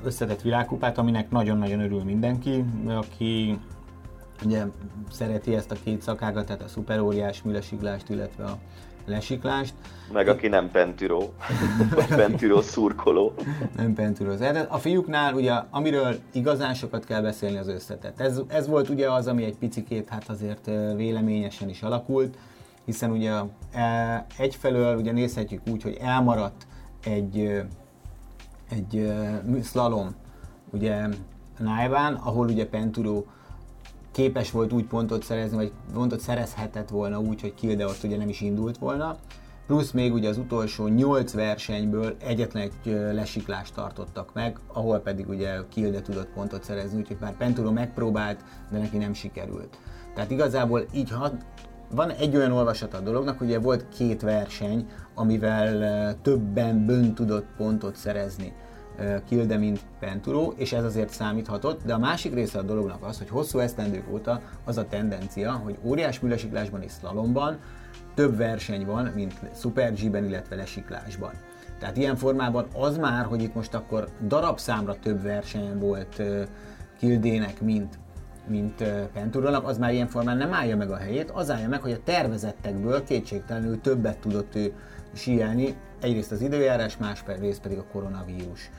[0.04, 3.58] összetett világkupát, aminek nagyon-nagyon örül mindenki, aki
[4.44, 4.64] ugye
[5.10, 8.58] szereti ezt a két szakágat, tehát a szuperóriás műlesiglást, illetve a
[9.06, 9.74] lesiklást.
[10.12, 11.32] Meg aki nem pentüró,
[11.94, 13.34] vagy pentüró szurkoló.
[13.76, 14.32] Nem pentüró.
[14.68, 18.20] A fiúknál ugye, amiről igazán sokat kell beszélni az összetett.
[18.20, 20.66] Ez, ez volt ugye az, ami egy picikét hát azért
[20.96, 22.36] véleményesen is alakult,
[22.84, 23.32] hiszen ugye
[23.72, 26.66] e, egyfelől ugye nézhetjük úgy, hogy elmaradt
[27.04, 27.62] egy,
[28.70, 29.12] egy
[29.62, 30.14] slalom,
[30.70, 31.06] ugye
[31.58, 33.24] Nájván, ahol ugye Penturo
[34.16, 38.28] képes volt úgy pontot szerezni, vagy pontot szerezhetett volna úgy, hogy Kilde ott ugye nem
[38.28, 39.16] is indult volna.
[39.66, 45.58] Plusz még ugye az utolsó 8 versenyből egyetlen egy lesiklást tartottak meg, ahol pedig ugye
[45.68, 49.78] Kilde tudott pontot szerezni, úgyhogy már Penturo megpróbált, de neki nem sikerült.
[50.14, 51.30] Tehát igazából így ha
[51.90, 57.96] van egy olyan olvasat a dolognak, ugye volt két verseny, amivel többen bön tudott pontot
[57.96, 58.52] szerezni.
[59.28, 63.28] Kilde, mint Penturo, és ez azért számíthatott, de a másik része a dolognak az, hogy
[63.28, 67.58] hosszú esztendők óta az a tendencia, hogy óriás műlesiklásban és slalomban
[68.14, 71.30] több verseny van, mint Super G-ben, illetve lesiklásban.
[71.78, 76.22] Tehát ilyen formában az már, hogy itt most akkor darabszámra több verseny volt
[76.98, 77.98] Kildének, mint
[78.48, 81.92] mint Penturónak, az már ilyen formán nem állja meg a helyét, az állja meg, hogy
[81.92, 84.72] a tervezettekből kétségtelenül többet tudott ő
[85.12, 88.70] síelni, egyrészt az időjárás, másrészt pedig a koronavírus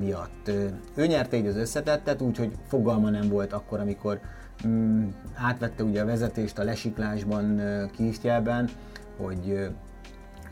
[0.00, 0.50] miatt.
[0.94, 4.20] Ő nyerte így az összetettet, úgyhogy fogalma nem volt akkor, amikor
[4.66, 7.60] mm, átvette ugye a vezetést a lesiklásban
[7.96, 8.68] Kistelben,
[9.16, 9.70] hogy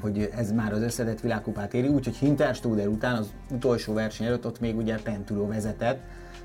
[0.01, 4.61] hogy ez már az összetett világkupát éri, úgyhogy Hinterstuder után az utolsó verseny előtt ott
[4.61, 6.01] még ugye Penturo vezetett,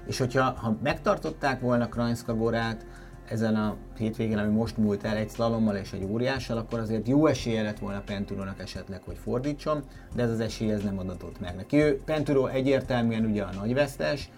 [0.05, 2.85] és hogyha ha megtartották volna Krajnszka Gorát,
[3.29, 7.27] ezen a hétvégén, ami most múlt el egy szlalommal és egy óriással, akkor azért jó
[7.27, 9.83] esélye lett volna Penturónak esetleg, hogy fordítson,
[10.15, 11.77] de ez az esély ez nem adatott meg neki.
[11.77, 14.29] Ő Penturó egyértelműen ugye a nagyvesztes,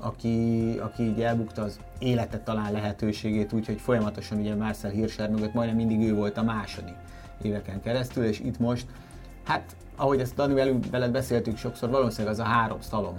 [0.00, 5.76] aki, aki így elbukta az életet talán lehetőségét, úgyhogy folyamatosan ugye Marcel Hirscher mögött majdnem
[5.76, 6.94] mindig ő volt a második
[7.42, 8.86] éveken keresztül, és itt most,
[9.44, 13.18] hát ahogy ezt Dani velünk veled beszéltük sokszor, valószínűleg az a három szalom,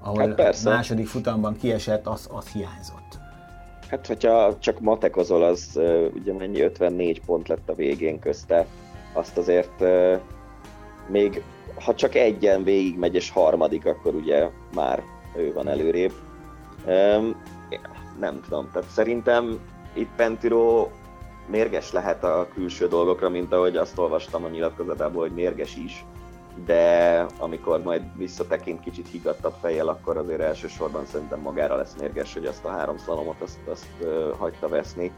[0.00, 3.23] ahol hát második futamban kiesett, az, az hiányzott.
[3.94, 5.80] Hát, hogyha csak matekozol, az
[6.14, 8.66] ugye mennyi 54 pont lett a végén közte,
[9.12, 9.84] azt azért
[11.08, 11.42] még
[11.84, 15.02] ha csak egyen végigmegy és harmadik, akkor ugye már
[15.36, 16.12] ő van előrébb.
[18.18, 19.60] Nem tudom, tehát szerintem
[19.92, 20.88] itt Pentiro
[21.46, 26.04] mérges lehet a külső dolgokra, mint ahogy azt olvastam a nyilatkozatából, hogy mérges is
[26.66, 32.44] de amikor majd visszatekint kicsit higgadtabb fejjel, akkor azért elsősorban szerintem magára lesz mérges, hogy
[32.44, 35.12] azt a három szalomot azt, azt uh, hagyta veszni.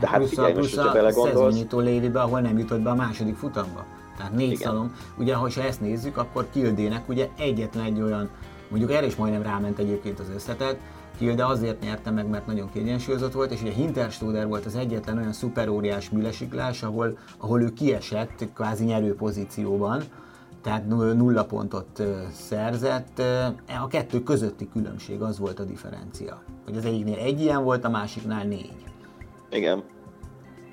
[0.00, 1.34] De hát plusz figyelj, most, hogyha belegondolsz...
[1.34, 3.84] szezonnyitó lévibe, ahol nem jutott be a második futamba.
[4.16, 4.68] Tehát négy Igen.
[4.68, 4.96] szalom.
[5.18, 8.30] Ugye, ha ezt nézzük, akkor Kildének ugye egyetlen egy olyan,
[8.68, 10.78] mondjuk erre is majdnem ráment egyébként az összetett,
[11.18, 15.32] Kilde azért nyerte meg, mert nagyon kiegyensúlyozott volt, és ugye Hinterstuder volt az egyetlen olyan
[15.32, 20.02] szuperóriás műlesiklás, ahol, ahol ő kiesett kvázi nyerő pozícióban,
[20.62, 23.18] tehát nulla pontot szerzett.
[23.18, 26.42] E, a kettő közötti különbség az volt a differencia.
[26.64, 28.84] Hogy az egyiknél egy ilyen volt, a másiknál négy.
[29.50, 29.82] Igen.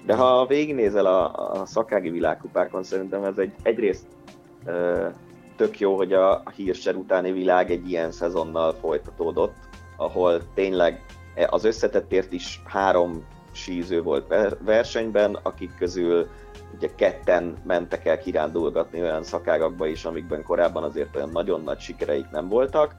[0.06, 4.06] De ha végignézel a, a szakági világkupákon, szerintem ez egy egyrészt
[4.65, 5.08] ö,
[5.56, 9.56] tök jó, hogy a, a hírser utáni világ egy ilyen szezonnal folytatódott,
[9.97, 16.28] ahol tényleg e, az összetettért is három síző volt versenyben, akik közül
[16.75, 22.30] ugye ketten mentek el kirándulgatni olyan szakágakba is, amikben korábban azért olyan nagyon nagy sikereik
[22.32, 22.95] nem voltak.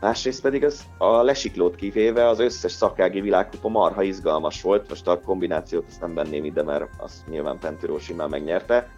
[0.00, 5.20] Másrészt pedig az, a lesiklót kivéve az összes szakági világkupa marha izgalmas volt, most a
[5.20, 8.88] kombinációt azt nem benném ide, mert azt nyilván Pentiro simán megnyerte,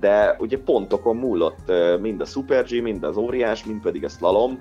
[0.00, 4.60] de ugye pontokon múlott mind a Super G, mind az óriás, mind pedig a slalom,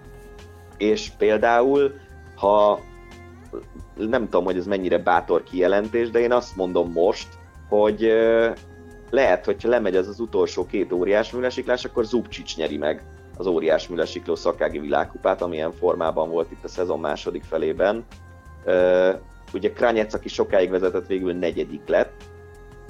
[0.77, 1.93] és például,
[2.35, 2.79] ha
[3.95, 7.27] nem tudom, hogy ez mennyire bátor kijelentés, de én azt mondom most,
[7.69, 8.13] hogy
[9.09, 13.03] lehet, hogyha lemegy az az utolsó két óriás műlesiklás, akkor Zubcsics nyeri meg
[13.37, 18.05] az óriás műlesikló szakági világkupát, amilyen formában volt itt a szezon második felében.
[19.53, 22.23] Ugye Kranyec, aki sokáig vezetett, végül negyedik lett.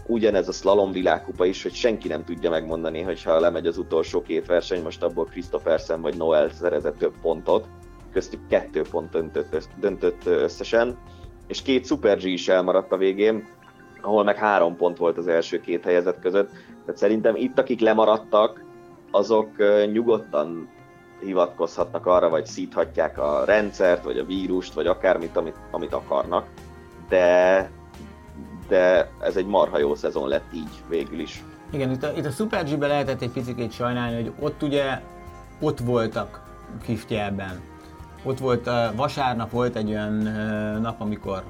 [0.05, 4.21] Ugyanez a slalom világkupa is, hogy senki nem tudja megmondani, hogy ha lemegy az utolsó
[4.21, 7.67] két verseny, most abból Christophersen vagy Noel szerezett több pontot,
[8.13, 10.97] köztük kettő pont döntött, döntött összesen
[11.49, 13.47] és két Super G is elmaradt a végén,
[14.01, 16.49] ahol meg három pont volt az első két helyezett között.
[16.85, 18.63] Tehát szerintem itt, akik lemaradtak,
[19.11, 19.49] azok
[19.91, 20.69] nyugodtan
[21.19, 26.47] hivatkozhatnak arra, vagy szíthatják a rendszert, vagy a vírust, vagy akármit, amit, amit akarnak,
[27.09, 27.71] de,
[28.67, 31.43] de ez egy marha jó szezon lett így végül is.
[31.71, 35.01] Igen, itt a, itt a Super G-be lehetett egy picit sajnálni, hogy ott ugye
[35.61, 36.41] ott voltak
[36.83, 37.61] Kiftjelben.
[38.23, 40.13] Ott volt, vasárnap volt egy olyan
[40.81, 41.43] nap, amikor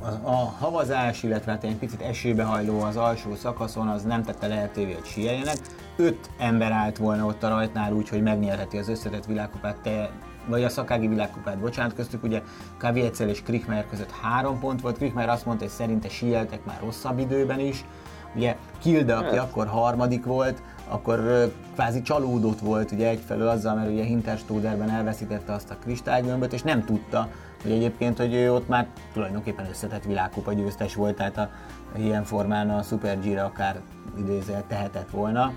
[0.00, 4.46] a, a havazás, illetve hát egy picit esőbe hajló az alsó szakaszon, az nem tette
[4.46, 5.56] lehetővé, hogy sieljenek.
[5.96, 10.10] Öt ember állt volna ott a rajtnál úgy, hogy megnyerheti az összetett világkupát, te,
[10.46, 12.42] vagy a szakági világkupát, bocsánat, köztük ugye
[12.78, 14.96] Kaviecel és Krikmer között három pont volt.
[14.96, 17.84] Krikmer azt mondta, hogy szerinte sieltek már rosszabb időben is.
[18.34, 19.44] Ugye Kilde, aki hát.
[19.44, 25.70] akkor harmadik volt, akkor kvázi csalódott volt ugye egyfelől azzal, mert ugye Hinterstuderben elveszítette azt
[25.70, 27.28] a kristálygömböt, és nem tudta,
[27.62, 31.48] hogy egyébként, hogy ő ott már tulajdonképpen összetett világkupa győztes volt, tehát a,
[31.96, 33.80] ilyen formán a Super G-re akár
[34.18, 35.52] idézel tehetett volna.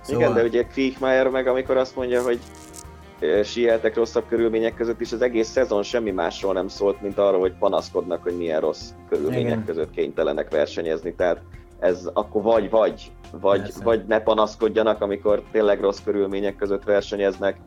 [0.00, 0.22] Szóval...
[0.22, 2.40] Igen, de ugye Kriechmeier meg amikor azt mondja, hogy
[3.44, 7.54] sieltek rosszabb körülmények között is, az egész szezon semmi másról nem szólt, mint arról, hogy
[7.58, 9.64] panaszkodnak, hogy milyen rossz körülmények Igen.
[9.64, 11.14] között kénytelenek versenyezni.
[11.14, 11.40] Tehát
[11.80, 17.60] ez akkor vagy vagy, vagy, vagy ne panaszkodjanak, amikor tényleg rossz körülmények között versenyeznek,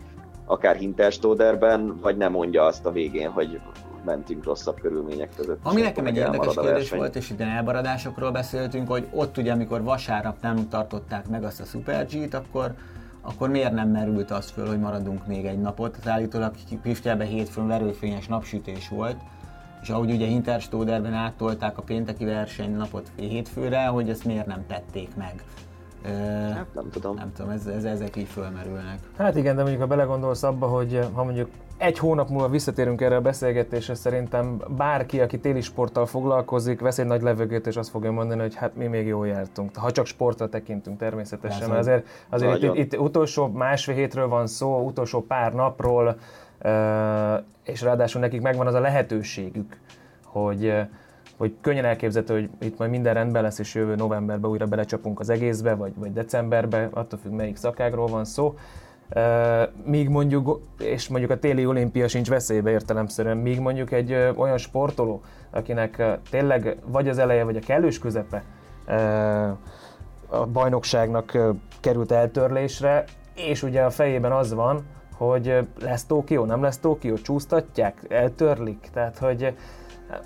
[0.46, 3.60] akár Hinterstoderben, vagy nem mondja azt a végén, hogy
[4.06, 5.60] mentünk rosszabb körülmények között.
[5.64, 10.36] Ami nekem egy érdekes kérdés volt, és itt elmaradásokról beszéltünk, hogy ott ugye, amikor vasárnap
[10.42, 12.74] nem tartották meg azt a Super G-t, akkor
[13.26, 15.92] akkor miért nem merült az föl, hogy maradunk még egy napot?
[15.92, 19.18] Tehát állítólag Piftjelben hétfőn verőfényes napsütés volt,
[19.84, 25.44] és ahogy ugye Hinterstoderben áttolták a pénteki versenynapot hétfőre, hogy ezt miért nem tették meg.
[26.54, 27.16] Hát nem tudom.
[27.16, 29.00] Nem tudom, ez, ez, ezek így fölmerülnek.
[29.18, 33.16] Hát igen, de mondjuk ha belegondolsz abba, hogy ha mondjuk egy hónap múlva visszatérünk erre
[33.16, 38.12] a beszélgetésre, szerintem bárki, aki téli sporttal foglalkozik, vesz egy nagy levegőt, és azt fogja
[38.12, 39.76] mondani, hogy hát mi még jól jártunk.
[39.76, 44.86] Ha csak sportra tekintünk természetesen, mert azért, azért itt, itt, utolsó másfél hétről van szó,
[44.86, 46.18] utolsó pár napról,
[47.64, 49.78] és ráadásul nekik megvan az a lehetőségük,
[50.26, 50.74] hogy,
[51.38, 55.30] hogy könnyen elképzelhető, hogy itt majd minden rendben lesz, és jövő novemberben újra belecsapunk az
[55.30, 58.56] egészbe, vagy, vagy decemberbe, attól függ, melyik szakágról van szó.
[59.86, 65.22] míg mondjuk, és mondjuk a téli olimpia sincs veszélybe értelemszerűen, míg mondjuk egy olyan sportoló,
[65.50, 68.44] akinek tényleg vagy az eleje, vagy a kellős közepe
[70.28, 71.38] a bajnokságnak
[71.80, 73.04] került eltörlésre,
[73.36, 74.86] és ugye a fejében az van,
[75.30, 79.56] hogy lesz Tokió, nem lesz Tokió, csúsztatják, eltörlik, tehát hogy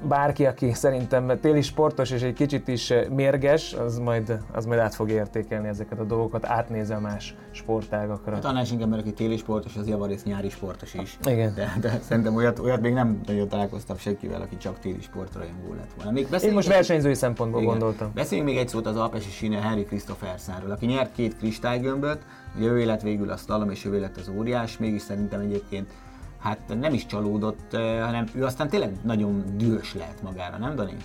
[0.01, 4.95] bárki, aki szerintem téli sportos és egy kicsit is mérges, az majd, az majd át
[4.95, 8.33] fog értékelni ezeket a dolgokat, átnézze más sportágakra.
[8.33, 11.17] Hát annál is inkább, mert aki téli sportos, az javarész nyári sportos is.
[11.23, 11.53] Igen.
[11.55, 15.73] De, de szerintem olyat, olyat még nem nagyon találkoztam senkivel, aki csak téli sportra jó
[15.73, 16.11] lett volna.
[16.11, 17.77] Még Én most versenyzői szempontból igen.
[17.77, 18.11] gondoltam.
[18.13, 22.21] Beszéljünk még egy szót az Alpesi Sine Harry Christophersenről, aki nyert két kristálygömböt,
[22.57, 25.91] ugye ő élet végül a slalom és ő lett az óriás, mégis szerintem egyébként
[26.39, 27.71] hát nem is csalódott,
[28.01, 30.95] hanem ő aztán tényleg nagyon dühös lehet magára, nem Dani?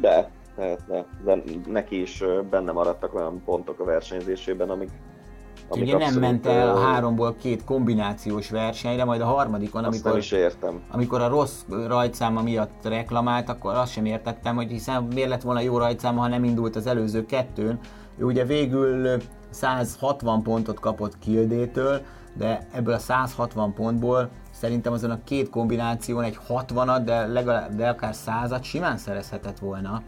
[0.00, 4.90] De, de, de, de neki is benne maradtak olyan pontok a versenyzésében, amik
[5.68, 10.32] amik Ugye nem ment el a háromból két kombinációs versenyre, majd a harmadikon, amikor, is
[10.32, 10.80] értem.
[10.90, 15.60] amikor a rossz rajtszáma miatt reklamált, akkor azt sem értettem, hogy hiszen miért lett volna
[15.60, 17.78] jó rajtszáma, ha nem indult az előző kettőn.
[18.18, 22.00] Ő ugye végül 160 pontot kapott Kildétől,
[22.34, 27.88] de ebből a 160 pontból szerintem azon a két kombináción egy 60-at, de, legalább, de
[27.88, 30.02] akár 100-at simán szerezhetett volna.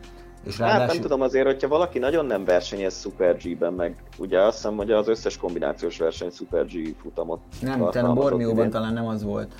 [0.44, 0.80] És ráadásul...
[0.80, 4.76] Hát nem tudom azért, hogyha valaki nagyon nem versenyez Super G-ben, meg ugye azt hiszem,
[4.76, 9.22] hogy az összes kombinációs verseny Super G futamot Nem, talán a Bormióban talán nem az
[9.22, 9.52] volt.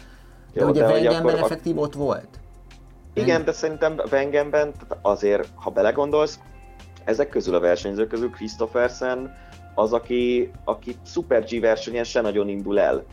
[0.53, 2.29] De Jó, ugye de Wengenben effektív ott volt?
[3.13, 4.73] Igen, de szerintem Wengenben
[5.03, 6.39] azért, ha belegondolsz,
[7.05, 9.35] ezek közül a versenyzők közül Christophersen
[9.75, 13.05] az, aki, aki Super G versenyen se nagyon indul el.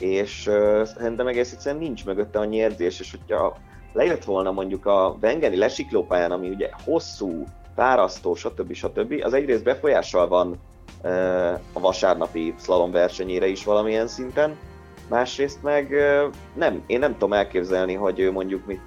[0.00, 3.56] És uh, szerintem egész egyszerűen nincs mögötte annyi érzés, és hogyha
[3.92, 7.44] lejött volna mondjuk a Vengeni lesiklópályán, ami ugye hosszú,
[7.74, 8.72] párasztó, stb.
[8.72, 10.60] stb., az egyrészt befolyással van
[11.02, 14.56] uh, a vasárnapi slalom versenyére is valamilyen szinten,
[15.08, 18.80] másrészt meg uh, nem, én nem tudom elképzelni, hogy ő mondjuk mit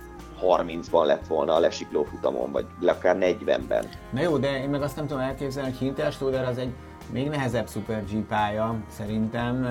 [0.43, 3.85] 30-ban lett volna a lesikló futamon, vagy akár 40-ben.
[4.11, 6.73] Na jó, de én meg azt nem tudom elképzelni, hogy Hinterstuder az egy
[7.11, 9.67] még nehezebb Super G pálya szerintem,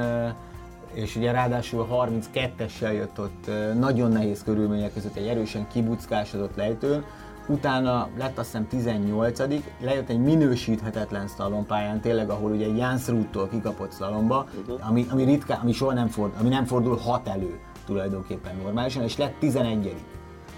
[0.93, 7.05] és ugye ráadásul 32-essel jött ott nagyon nehéz körülmények között egy erősen kibuckásodott lejtőn,
[7.49, 9.39] utána lett azt hiszem 18
[9.80, 14.89] lejött egy minősíthetetlen szalompályán, tényleg, ahol ugye Jans Ruttól kikapott szalomba, uh-huh.
[14.89, 19.16] ami, ami ritkán, ami soha nem fordul, ami nem fordul hat elő tulajdonképpen normálisan, és
[19.16, 19.95] lett 11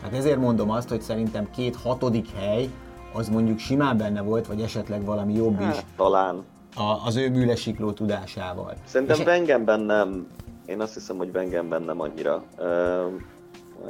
[0.03, 2.69] Hát ezért mondom azt, hogy szerintem két hatodik hely,
[3.13, 5.67] az mondjuk simán benne volt, vagy esetleg valami jobb is.
[5.67, 6.45] Hát, talán.
[6.75, 8.75] A, az ő műlesikló tudásával.
[8.85, 10.27] Szerintem És Wengenben nem.
[10.67, 12.45] Én azt hiszem, hogy Wengenben nem annyira.
[12.59, 13.21] Uh,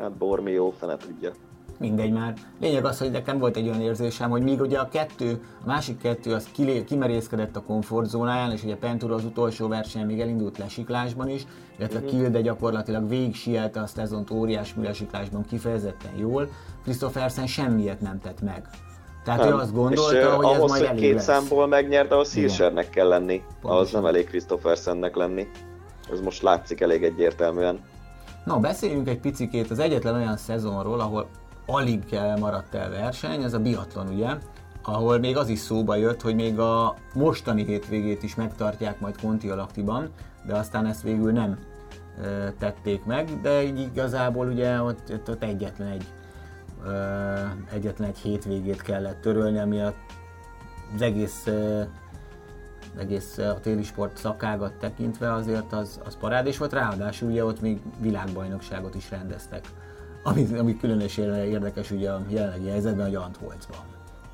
[0.00, 1.32] hát Bormió fene tudja
[1.78, 2.34] mindegy már.
[2.60, 5.98] Lényeg az, hogy nekem volt egy olyan érzésem, hogy míg ugye a kettő, a másik
[5.98, 11.28] kettő az kilé, kimerészkedett a komfortzónáján, és ugye Pentura az utolsó verseny még elindult lesiklásban
[11.28, 11.46] is,
[11.78, 12.14] illetve uh-huh.
[12.14, 16.48] Kilde gyakorlatilag végig sielte a szezont óriás műlesiklásban kifejezetten jól,
[16.82, 18.68] Christophersen semmiet nem tett meg.
[19.24, 19.48] Tehát nem.
[19.48, 21.24] ő azt gondolta, és, hogy ahhoz, ez majd hogy két lesz.
[21.24, 23.76] számból megnyert, ahhoz Hirschernek kell lenni, Pontosan.
[23.76, 25.46] ahhoz nem elég Christophersennek lenni.
[26.12, 27.80] Ez most látszik elég egyértelműen.
[28.44, 31.28] Na, beszéljünk egy picikét az egyetlen olyan szezonról, ahol
[31.66, 34.28] alig maradt el verseny, ez a biatlon ugye,
[34.82, 40.10] ahol még az is szóba jött, hogy még a mostani hétvégét is megtartják majd Kontiolaktiban,
[40.46, 41.58] de aztán ezt végül nem
[42.58, 46.04] tették meg, de így igazából ugye ott, ott, ott egyetlen egy
[47.72, 49.94] egyetlen egy hétvégét kellett törölni, ami a,
[50.94, 51.48] az egész
[52.98, 57.80] egész a téli sport szakágat tekintve azért az, az parádés volt, ráadásul ugye ott még
[58.00, 59.68] világbajnokságot is rendeztek
[60.24, 63.78] ami, ami különösen érdekes ugye a jelenlegi helyzetben, hogy Antholzban.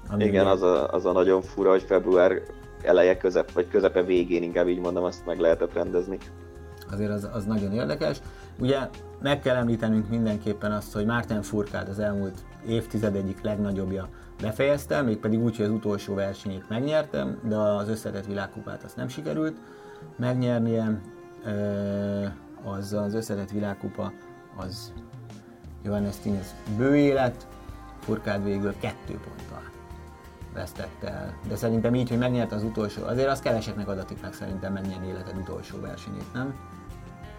[0.09, 0.51] Ami Igen, ugye...
[0.53, 2.43] az, a, az a nagyon fura, hogy február
[2.83, 6.19] eleje közep, vagy közepe végén inkább így mondom, azt meg lehetett rendezni.
[6.91, 8.21] Azért az, az nagyon érdekes.
[8.59, 8.79] Ugye
[9.23, 14.09] meg kell említenünk mindenképpen azt, hogy Márten Furkád az elmúlt évtized egyik legnagyobbja
[14.41, 19.57] befejezte, mégpedig úgy, hogy az utolsó versenyét megnyertem, de az összetett világkupát azt nem sikerült
[20.17, 21.01] megnyernie.
[22.65, 24.13] Az az összetett világkupa
[24.57, 24.93] az
[25.83, 26.47] Johannes Tines
[26.77, 27.47] bő élet,
[28.01, 29.63] Furkád végül kettő ponttal
[30.55, 31.39] vesztette el.
[31.49, 35.37] De szerintem így, hogy megnyert az utolsó, azért az keveseknek adatik meg szerintem megnyerni életed
[35.37, 36.55] utolsó versenyét, nem?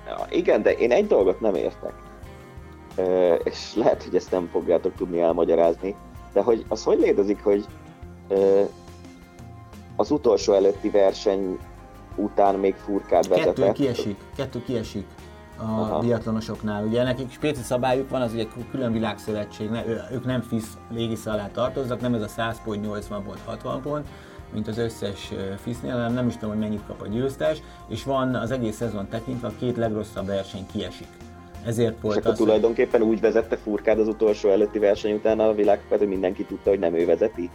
[0.08, 1.94] Ja, igen, de én egy dolgot nem értek.
[2.96, 5.96] Ö, és lehet, hogy ezt nem fogjátok tudni elmagyarázni,
[6.34, 7.66] de hogy az hogy létezik, hogy
[8.28, 8.62] ö,
[9.96, 11.58] az utolsó előtti verseny
[12.16, 13.56] után még furkád vezetett?
[13.56, 15.06] Kettő kiesik, kettő kiesik
[15.58, 16.00] a Aha.
[16.00, 16.86] biatlonosoknál.
[16.86, 21.48] Ugye nekik spéci szabályuk van, az ugye külön világszövetség, ne, ők nem FIS légisz alá
[21.48, 24.08] tartoznak, nem ez a 100 pont, 80 pont, 60 pont,
[24.54, 25.32] mint az összes
[25.64, 29.08] FIS-nél, hanem nem is tudom, hogy mennyit kap a győztes, és van az egész szezon
[29.10, 31.08] tekintve a két legrosszabb verseny kiesik.
[31.66, 35.54] Ezért volt és akkor az, tulajdonképpen úgy vezette Furkád az utolsó előtti verseny után a
[35.54, 37.50] világkupát, hogy mindenki tudta, hogy nem ő vezeti?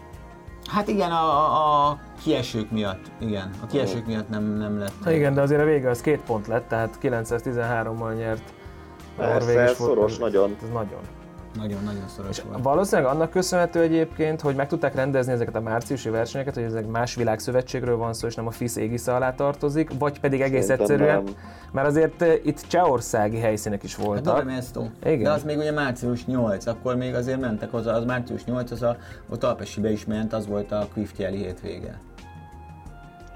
[0.66, 3.50] Hát igen, a, a kiesők miatt, igen.
[3.62, 4.06] A kiesők oh.
[4.06, 4.92] miatt nem, nem lett.
[5.02, 8.52] Ha igen, de azért a vége az két pont lett, tehát 913-mal nyert.
[9.16, 10.56] Persze, ez szoros, nagyon.
[10.62, 11.00] Ez nagyon.
[11.56, 12.62] Nagyon-nagyon szoros és volt.
[12.62, 17.14] Valószínűleg annak köszönhető egyébként, hogy meg tudták rendezni ezeket a márciusi versenyeket, hogy ezek más
[17.14, 21.22] világszövetségről van szó, és nem a FIS égisze alá tartozik, vagy pedig egész Szerintem egyszerűen,
[21.22, 21.34] nem.
[21.72, 24.50] mert azért eh, itt csehországi helyszínek is voltak.
[24.50, 25.22] Hát Igen.
[25.22, 28.82] De az még ugye március 8, akkor még azért mentek hozzá, az március 8, az
[28.82, 28.96] a,
[29.28, 32.00] ott Alpesibe is ment, az volt a Quiftjeli hétvége.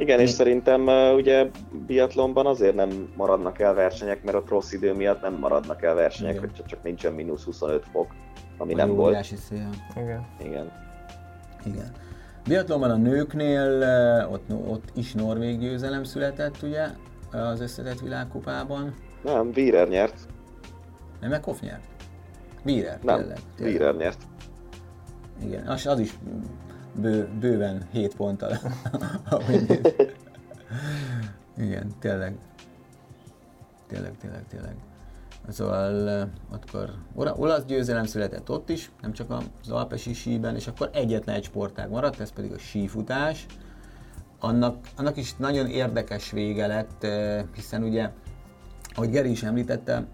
[0.00, 1.50] Igen, és szerintem uh, ugye
[1.86, 6.34] biatlonban azért nem maradnak el versenyek, mert a rossz idő miatt nem maradnak el versenyek,
[6.34, 6.50] Igen.
[6.56, 8.14] hogy csak, nincsen mínusz 25 fok,
[8.58, 9.24] ami nem volt.
[9.24, 9.68] Szél.
[9.96, 10.26] Igen.
[10.44, 10.72] Igen.
[11.64, 11.92] Igen.
[12.44, 13.82] Biatlonban a nőknél
[14.30, 16.86] ott, ott is norvég győzelem született, ugye,
[17.32, 18.94] az összetett világkupában.
[19.22, 20.16] Nem, Wierer nyert.
[21.20, 21.84] Nem, meg Koff nyert?
[22.64, 23.74] Wierer, Nem, tényleg, tényleg.
[23.74, 24.22] Wierer nyert.
[25.44, 26.18] Igen, az, az is
[26.94, 28.58] bő, bőven 7 ponttal.
[31.56, 32.38] Igen, tényleg.
[33.86, 34.74] Tényleg, tényleg, tényleg.
[35.48, 40.90] Szóval eh, akkor olasz győzelem született ott is, nem csak az alpesi síben, és akkor
[40.92, 43.46] egyetlen egy sportág maradt, ez pedig a sífutás.
[44.38, 47.06] Annak, annak is nagyon érdekes vége lett,
[47.54, 48.10] hiszen ugye,
[48.94, 50.06] ahogy Geri is említette,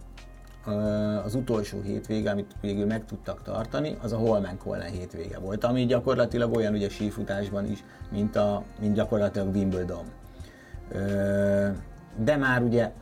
[1.25, 6.57] az utolsó hétvége, amit végül meg tudtak tartani, az a Holmenkollen hétvége volt, ami gyakorlatilag
[6.57, 10.05] olyan ugye sífutásban is, mint, a, mint gyakorlatilag Wimbledon.
[12.17, 12.93] De már ugye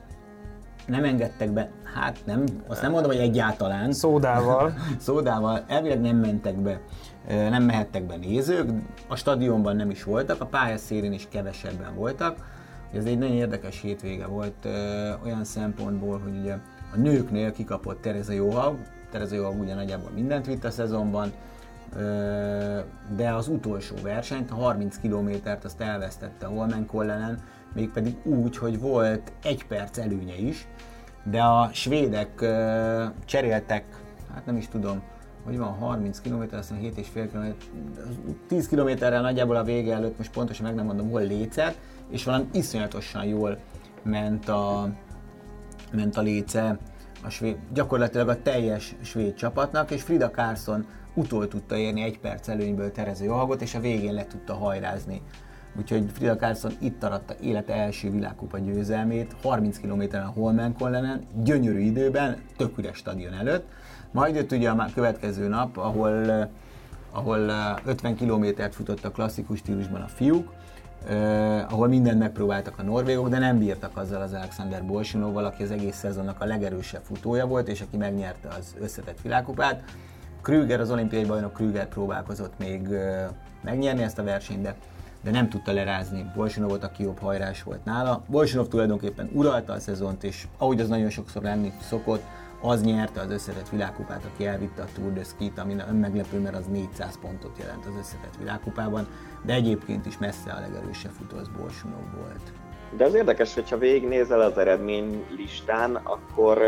[0.86, 3.92] nem engedtek be, hát nem, azt nem mondom, hogy egyáltalán.
[3.92, 4.74] Szódával.
[4.98, 6.80] Szódával, elvileg nem mentek be,
[7.28, 8.70] nem mehettek be nézők,
[9.08, 12.52] a stadionban nem is voltak, a pályaszélén is kevesebben voltak.
[12.94, 14.66] Ez egy nagyon érdekes hétvége volt
[15.24, 16.56] olyan szempontból, hogy ugye
[16.94, 18.78] a nőknél kikapott Tereza Johaug,
[19.10, 21.32] Tereza Johaug ugye nagyjából mindent vitt a szezonban,
[23.16, 27.42] de az utolsó versenyt, a 30 kilométert azt elvesztette Holmenkollenen,
[27.74, 30.66] mégpedig úgy, hogy volt egy perc előnye is,
[31.30, 32.34] de a svédek
[33.24, 33.84] cseréltek,
[34.34, 35.02] hát nem is tudom,
[35.44, 37.46] hogy van 30 km, aztán 7,5 km,
[38.48, 41.78] 10 kilométerrel nagyjából a vége előtt, most pontosan meg nem mondom, hol lécet,
[42.10, 43.58] és valami iszonyatosan jól
[44.02, 44.88] ment a,
[45.92, 46.78] ment a léce
[47.24, 52.48] a svéd, gyakorlatilag a teljes svéd csapatnak, és Frida Carlson utol tudta érni egy perc
[52.48, 55.22] előnyből Terező Johagot, és a végén le tudta hajrázni.
[55.78, 62.42] Úgyhogy Frida Carlson itt aratta élete első világkupa győzelmét, 30 km-en a Holmenkollenen, gyönyörű időben,
[62.56, 63.68] tök üres stadion előtt.
[64.10, 66.48] Majd jött ugye a következő nap, ahol,
[67.12, 67.50] ahol
[67.84, 70.52] 50 kilométert futott a klasszikus stílusban a fiúk,
[71.08, 75.70] Uh, ahol mindent megpróbáltak a norvégok, de nem bírtak azzal az Alexander Bolsinovval, aki az
[75.70, 79.82] egész szezonnak a legerősebb futója volt, és aki megnyerte az összetett világkupát.
[80.42, 83.22] Krüger, az olimpiai bajnok Krüger próbálkozott még uh,
[83.62, 84.74] megnyerni ezt a versenyt, de,
[85.22, 86.30] de nem tudta lerázni.
[86.34, 88.22] Bolsinovot, aki jobb hajrás volt nála.
[88.26, 92.22] Bolsinov tulajdonképpen uralta a szezont, és ahogy az nagyon sokszor lenni szokott,
[92.64, 96.66] az nyerte az összetett világkupát, aki elvitte a Tour de Ski-t, ami önmeglepő, mert az
[96.66, 99.06] 400 pontot jelent az összetett világkupában,
[99.44, 102.52] de egyébként is messze a legerősebb futó az Bolsunov volt.
[102.96, 106.58] De az érdekes, hogyha végignézel az eredmény listán, akkor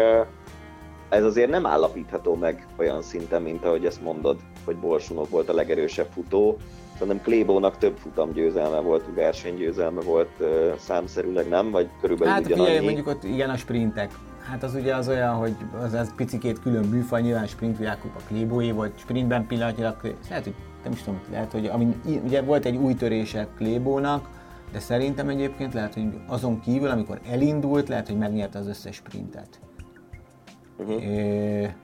[1.09, 5.55] ez azért nem állapítható meg olyan szinten, mint ahogy ezt mondod, hogy Bolsunov volt a
[5.55, 6.57] legerősebb futó.
[6.93, 10.31] Szerintem Klébónak több futam győzelme volt, versenygyőzelme volt
[10.79, 11.71] számszerűleg, nem?
[11.71, 12.75] Vagy körülbelül hát, ugyanannyi?
[12.75, 14.11] Hát mondjuk ott igen a sprintek,
[14.51, 18.71] Hát az ugye az olyan, hogy az, az picikét külön műfaj, nyilván sprint világkupa Klébóé
[18.71, 19.97] volt, sprintben pillanatnyilag,
[20.29, 20.55] lehet, hogy
[20.87, 24.29] nem is tudom, lehet, hogy ami, ugye volt egy új törése Klébónak,
[24.73, 29.61] de szerintem egyébként lehet, hogy azon kívül, amikor elindult, lehet, hogy megnyerte az összes sprintet.
[30.79, 31.03] Uh-huh.
[31.03, 31.75] É,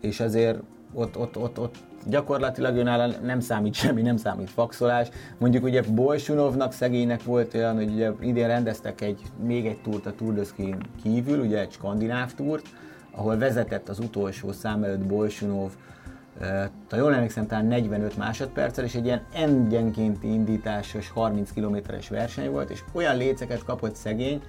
[0.00, 0.58] és azért
[0.92, 1.76] ott, ott, ott, ott
[2.06, 5.08] gyakorlatilag őnála nem számít semmi, nem számít faxolás.
[5.38, 10.14] Mondjuk ugye Bolsunovnak szegénynek volt olyan, hogy ugye idén rendeztek egy, még egy túrt a
[10.14, 10.46] Tour
[11.02, 12.66] kívül, ugye egy skandináv túrt,
[13.10, 15.70] ahol vezetett az utolsó szám előtt Bolsunov,
[16.90, 22.70] ha jól emlékszem, talán 45 másodperccel, és egy ilyen engyenkénti indításos 30 kilométeres verseny volt,
[22.70, 24.42] és olyan léceket kapott szegény,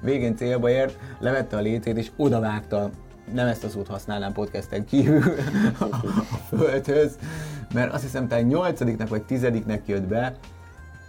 [0.00, 2.90] végén célba ért, levette a lécét, és odavágta
[3.32, 5.22] nem ezt a szót használnám podcasten kívül
[5.78, 5.96] a
[6.48, 7.18] földhöz,
[7.74, 10.34] mert azt hiszem, talán nyolcadiknak vagy tizediknek jött be,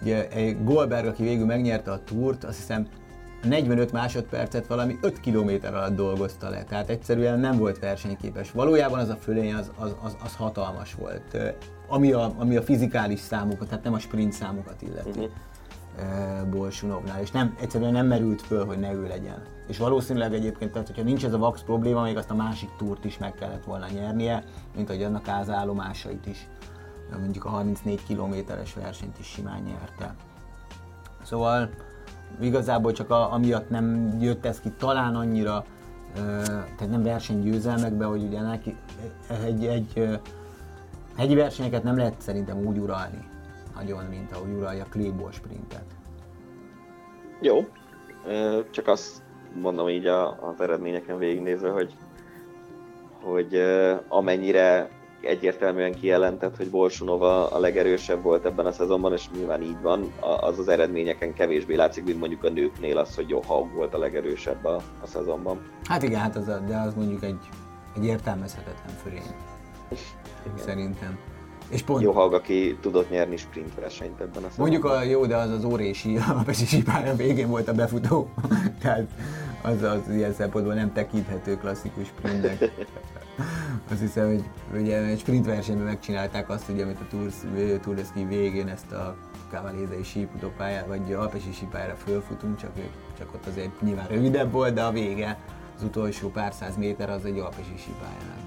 [0.02, 2.88] ugye egy Goldberg, aki végül megnyerte a túrt, azt hiszem
[3.46, 8.52] 45 másodpercet valami 5 km alatt dolgozta le, tehát egyszerűen nem volt versenyképes.
[8.52, 11.38] Valójában az a fölény az, az, az, az hatalmas volt,
[11.88, 15.10] ami a, ami a fizikális számokat, tehát nem a sprint számokat illeti.
[15.20, 15.30] Uh-huh.
[16.50, 19.42] Bolsunovnál, és nem, egyszerűen nem merült föl, hogy ne ő legyen.
[19.68, 23.06] És valószínűleg egyébként, tehát hogyha nincs ez a Vax probléma, még azt a másik túrt
[23.06, 24.44] is meg kellett volna nyernie,
[24.76, 26.48] mint hogy annak az állomásait is.
[27.20, 30.16] Mondjuk a 34 kilométeres versenyt is simán nyerte.
[31.24, 31.70] Szóval
[32.42, 35.66] igazából csak a, amiatt nem jött ez ki talán annyira,
[36.46, 38.76] tehát nem versenygyőzelmekbe, hogy ugye neki
[39.46, 40.20] egy, egy,
[41.18, 43.28] hegyi versenyeket nem lehet szerintem úgy uralni,
[43.76, 45.86] nagyon, mint ahogy uralja Clayball sprintet.
[47.42, 47.68] Jó,
[48.70, 49.22] csak azt
[49.62, 51.94] mondom így az eredményeken végignézve, hogy,
[53.22, 53.62] hogy
[54.08, 54.90] amennyire
[55.26, 60.60] egyértelműen kijelentett, hogy Bolsunova a legerősebb volt ebben a szezonban, és nyilván így van, az
[60.60, 64.76] az eredményeken kevésbé látszik, mint mondjuk a nőknél az, hogy Johaug volt a legerősebb a,
[65.02, 65.72] a szezonban.
[65.84, 67.40] Hát igen, hát az, de az mondjuk egy,
[67.96, 69.36] egy értelmezhetetlen fölény.
[70.58, 71.20] Szerintem.
[71.70, 72.02] És pont...
[72.02, 75.64] Jó hallg, aki tudott nyerni sprint versenyt ebben a Mondjuk a jó, de az az
[75.64, 78.30] órési, a Pesisi pálya végén volt a befutó.
[78.82, 79.08] Tehát
[79.66, 82.58] az, az ilyen szempontból nem tekinthető klasszikus sprintnek.
[83.92, 84.44] Azt hiszem, hogy
[84.82, 87.30] ugye egy sprint versenyben megcsinálták azt, ugye, amit a Tour,
[87.82, 89.16] Tour de Ski végén ezt a
[89.52, 92.72] Cavalézei síputó pályára, vagy Alpesi sípályára fölfutunk, csak,
[93.18, 95.38] csak ott azért nyilván rövidebb volt, de a vége,
[95.78, 98.46] az utolsó pár száz méter az egy Alpesi sípályán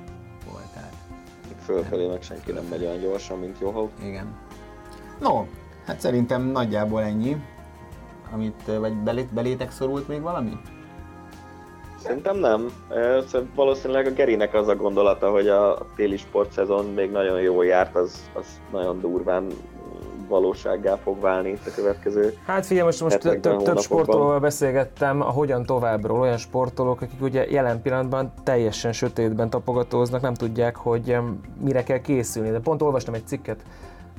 [1.68, 3.90] fölfelé meg senki nem megy olyan gyorsan, mint Johaug.
[4.02, 4.36] Igen.
[5.20, 5.46] No,
[5.86, 7.36] hát szerintem nagyjából ennyi.
[8.32, 10.60] Amit, vagy belét, belétek szorult még valami?
[11.98, 12.70] Szerintem nem.
[13.54, 18.30] Valószínűleg a Gerinek az a gondolata, hogy a téli sportszezon még nagyon jól járt, az,
[18.34, 19.46] az nagyon durván
[20.28, 25.30] valósággá fog válni itt a következő Hát figyelj, most, most több, több sportolóval beszélgettem a
[25.30, 31.16] hogyan továbbról, olyan sportolók, akik ugye jelen pillanatban teljesen sötétben tapogatóznak, nem tudják, hogy
[31.60, 32.50] mire kell készülni.
[32.50, 33.62] De pont olvastam egy cikket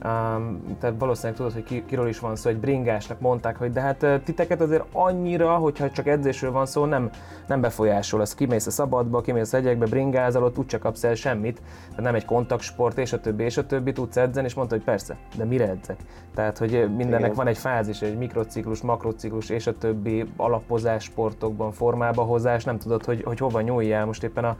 [0.05, 3.81] Um, tehát valószínűleg tudod, hogy ki, kiről is van szó, egy bringásnak mondták, hogy de
[3.81, 7.09] hát titeket azért annyira, hogyha csak edzésről van szó, nem,
[7.47, 8.21] nem befolyásol.
[8.21, 12.15] Az kimész a szabadba, kimész a hegyekbe, bringázol, ott úgyse kapsz el semmit, tehát nem
[12.15, 15.45] egy kontaktsport, és a többi, és a többi, tudsz edzeni, és mondta, hogy persze, de
[15.45, 15.97] mire edzek?
[16.35, 17.35] Tehát, hogy mindennek Igen.
[17.35, 23.05] van egy fázis, egy mikrociklus, makrociklus, és a többi alapozás sportokban, formába hozás, nem tudod,
[23.05, 24.05] hogy, hogy hova nyúljál.
[24.05, 24.57] Most éppen a,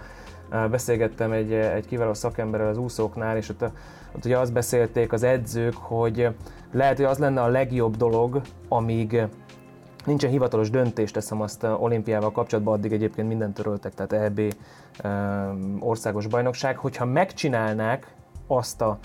[0.69, 3.63] beszélgettem egy, egy kiváló szakemberrel az úszóknál, és ott,
[4.15, 6.29] ott ugye azt beszélték az edzők, hogy
[6.71, 9.27] lehet, hogy az lenne a legjobb dolog, amíg
[10.05, 14.41] Nincsen hivatalos döntés, teszem azt olimpiával kapcsolatban, addig egyébként mindent töröltek, tehát EB
[15.79, 16.77] országos bajnokság.
[16.77, 18.13] Hogyha megcsinálnák
[18.47, 18.97] azt a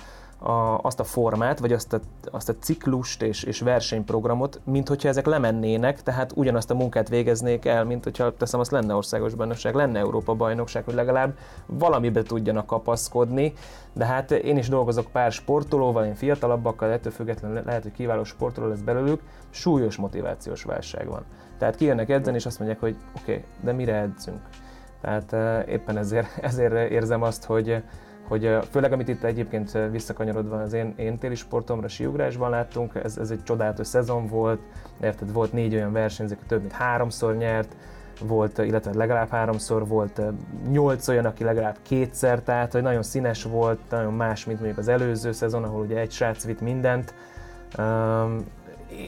[0.44, 5.08] a, azt a formát, vagy azt a, azt a ciklust és, és versenyprogramot, mint hogyha
[5.08, 9.74] ezek lemennének, tehát ugyanazt a munkát végeznék el, mint hogyha teszem, azt lenne országos bajnokság,
[9.74, 11.36] lenne Európa bajnokság, hogy legalább
[11.66, 13.52] valamibe tudjanak kapaszkodni,
[13.92, 18.68] de hát én is dolgozok pár sportolóval, én fiatalabbakkal, ettől függetlenül lehet, hogy kiváló sportoló
[18.68, 19.20] lesz belőlük,
[19.50, 21.24] súlyos motivációs válság van.
[21.58, 24.40] Tehát kijönnek edzeni, és azt mondják, hogy oké, okay, de mire edzünk?
[25.00, 27.82] Tehát uh, éppen ezért, ezért érzem azt, hogy
[28.28, 33.30] hogy főleg amit itt egyébként visszakanyarodva az én, én téli sportomra, siugrásban láttunk, ez, ez
[33.30, 34.60] egy csodálatos szezon volt,
[35.02, 37.76] érted, volt négy olyan versenyző, aki több mint háromszor nyert,
[38.20, 40.20] volt, illetve legalább háromszor volt
[40.70, 44.88] nyolc olyan, aki legalább kétszer, tehát hogy nagyon színes volt, nagyon más, mint mondjuk az
[44.88, 47.14] előző szezon, ahol ugye egy srác vitt mindent.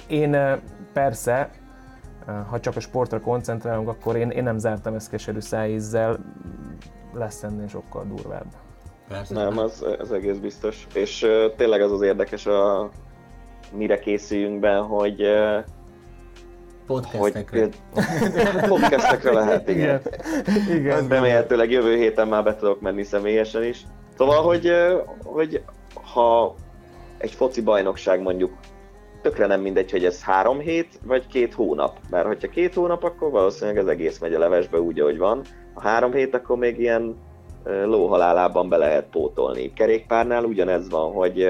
[0.06, 0.60] Én
[0.92, 1.50] persze,
[2.48, 6.18] ha csak a sportra koncentrálunk, akkor én, én nem zártam ezt keserű szájízzel,
[7.12, 8.46] lesz ennél sokkal durvább.
[9.08, 9.34] Persze.
[9.34, 10.86] Nem, az, az egész biztos.
[10.94, 12.90] És uh, tényleg az az érdekes, a,
[13.72, 15.64] mire készüljünk be, hogy uh,
[16.86, 17.60] Podcastekre.
[17.60, 17.76] Hogy,
[18.68, 20.00] podcastekre lehet, igen.
[20.56, 20.76] igen.
[20.76, 21.08] igen.
[21.08, 23.82] Remélhetőleg jövő héten már be tudok menni személyesen is.
[24.16, 24.72] Szóval, hogy,
[25.24, 25.62] hogy
[26.12, 26.54] ha
[27.18, 28.52] egy foci bajnokság mondjuk
[29.22, 31.98] tökre nem mindegy, hogy ez három hét, vagy két hónap.
[32.10, 35.42] Mert hogyha két hónap, akkor valószínűleg az egész megy a levesbe úgy, ahogy van.
[35.74, 37.16] Ha három hét, akkor még ilyen
[37.84, 39.72] lóhalálában be lehet pótolni.
[39.72, 41.48] Kerékpárnál ugyanez van, hogy,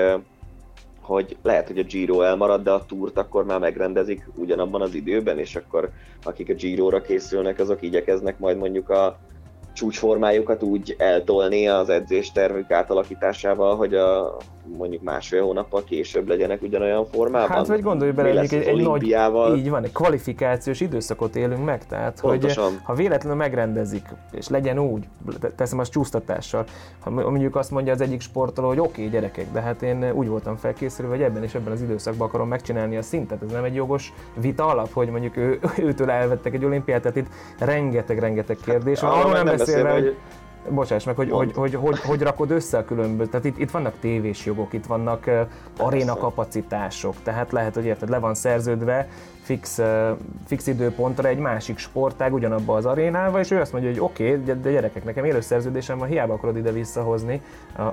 [1.01, 5.39] hogy lehet, hogy a Giro elmarad, de a túrt akkor már megrendezik ugyanabban az időben,
[5.39, 5.91] és akkor
[6.23, 9.19] akik a Giro-ra készülnek, azok igyekeznek majd mondjuk a
[9.75, 14.37] csúcsformájukat úgy eltolni az edzéstervük átalakításával, hogy a
[14.77, 17.57] mondjuk másfél hónappal később legyenek ugyanolyan formában?
[17.57, 19.03] Hát vagy gondolj bele, hogy egy, egy nagy,
[19.57, 22.65] így van, egy kvalifikációs időszakot élünk meg, tehát Pontosan.
[22.65, 25.05] hogy ha véletlenül megrendezik, és legyen úgy,
[25.57, 26.65] teszem azt csúsztatással,
[27.01, 30.29] ha mondjuk azt mondja az egyik sportoló, hogy oké okay, gyerekek, de hát én úgy
[30.29, 33.75] voltam felkészülve, hogy ebben és ebben az időszakban akarom megcsinálni a szintet, ez nem egy
[33.75, 39.11] jogos vita alap, hogy mondjuk ő, őtől elvettek egy olimpiát, tehát itt rengeteg-rengeteg kérdés van.
[39.11, 40.17] Hát, Arról nem, nem beszélve, hogy
[40.71, 43.95] bocsáss meg, hogy hogy, hogy, hogy, hogy rakod össze a különböző, tehát itt, itt vannak
[44.01, 45.41] tévés jogok, itt vannak uh,
[45.79, 49.09] aréna kapacitások, tehát lehet, hogy érted, le van szerződve
[49.43, 49.87] fix, uh,
[50.47, 54.45] fix időpontra egy másik sportág ugyanabba az arénával, és ő azt mondja, hogy oké, okay,
[54.45, 57.43] de, de gyerekek, nekem élő szerződésem van, hiába akarod ide visszahozni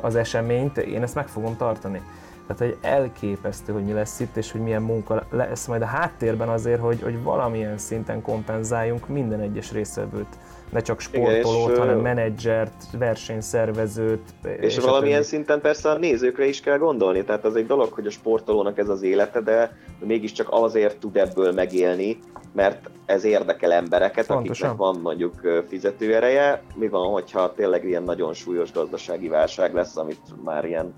[0.02, 2.02] az eseményt, én ezt meg fogom tartani.
[2.48, 6.50] Tehát egy elképesztő, hogy mi lesz itt, és hogy milyen munka lesz majd a háttérben
[6.50, 10.38] azért, hogy, hogy valamilyen szinten kompenzáljunk minden egyes részvevőt
[10.74, 14.22] ne csak sportolót, Igen, hanem menedzsert, versenyszervezőt.
[14.44, 15.28] És, és valamilyen többi.
[15.28, 18.90] szinten persze a nézőkre is kell gondolni, tehát az egy dolog, hogy a sportolónak ez
[18.90, 22.20] az élete, de mégiscsak azért tud ebből megélni,
[22.54, 24.70] mert ez érdekel embereket, Pontosan.
[24.70, 26.62] akiknek van mondjuk fizetőereje.
[26.76, 30.94] Mi van, hogyha tényleg ilyen nagyon súlyos gazdasági válság lesz, amit már ilyen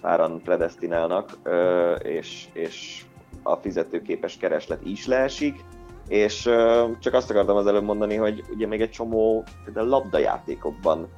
[0.00, 1.30] páran predestinálnak,
[2.02, 3.02] és, és
[3.42, 5.64] a fizetőképes kereslet is leesik,
[6.08, 11.08] és uh, csak azt akartam az előbb mondani, hogy ugye még egy csomó például labdajátékokban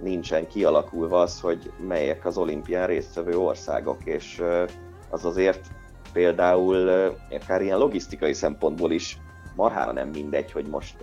[0.00, 4.68] nincsen kialakulva az, hogy melyek az olimpián résztvevő országok, és uh,
[5.10, 5.66] az azért
[6.12, 9.18] például uh, akár ilyen logisztikai szempontból is
[9.56, 10.96] marhára nem mindegy, hogy most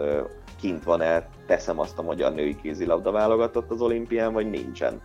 [0.59, 5.01] kint van-e, teszem azt a magyar női kézilabda válogatott az olimpián, vagy nincsen.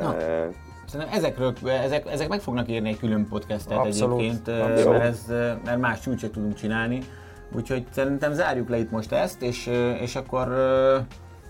[0.00, 0.10] Na.
[0.10, 0.54] Uh,
[0.86, 4.18] Szerintem ezekről, ezek, ezek meg fognak írni egy külön podcastet Abszolút.
[4.18, 4.98] egyébként, Abszolút.
[4.98, 5.26] mert, ez,
[5.64, 7.02] mert más csúcsot tudunk csinálni.
[7.54, 9.66] Úgyhogy szerintem zárjuk le itt most ezt, és,
[10.00, 10.48] és akkor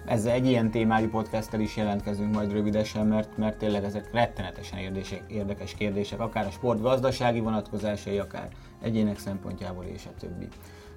[0.05, 5.23] ezzel egy ilyen témájú podcasttel is jelentkezünk majd rövidesen, mert, mert tényleg ezek rettenetesen érdések,
[5.27, 8.49] érdekes kérdések, akár a sport gazdasági vonatkozásai, akár
[8.81, 10.49] egyének szempontjából és a többi.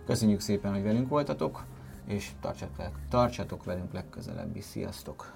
[0.06, 1.66] Köszönjük szépen, hogy velünk voltatok,
[2.08, 4.64] és tartsatok, tartsatok velünk legközelebb is.
[4.64, 5.35] Sziasztok!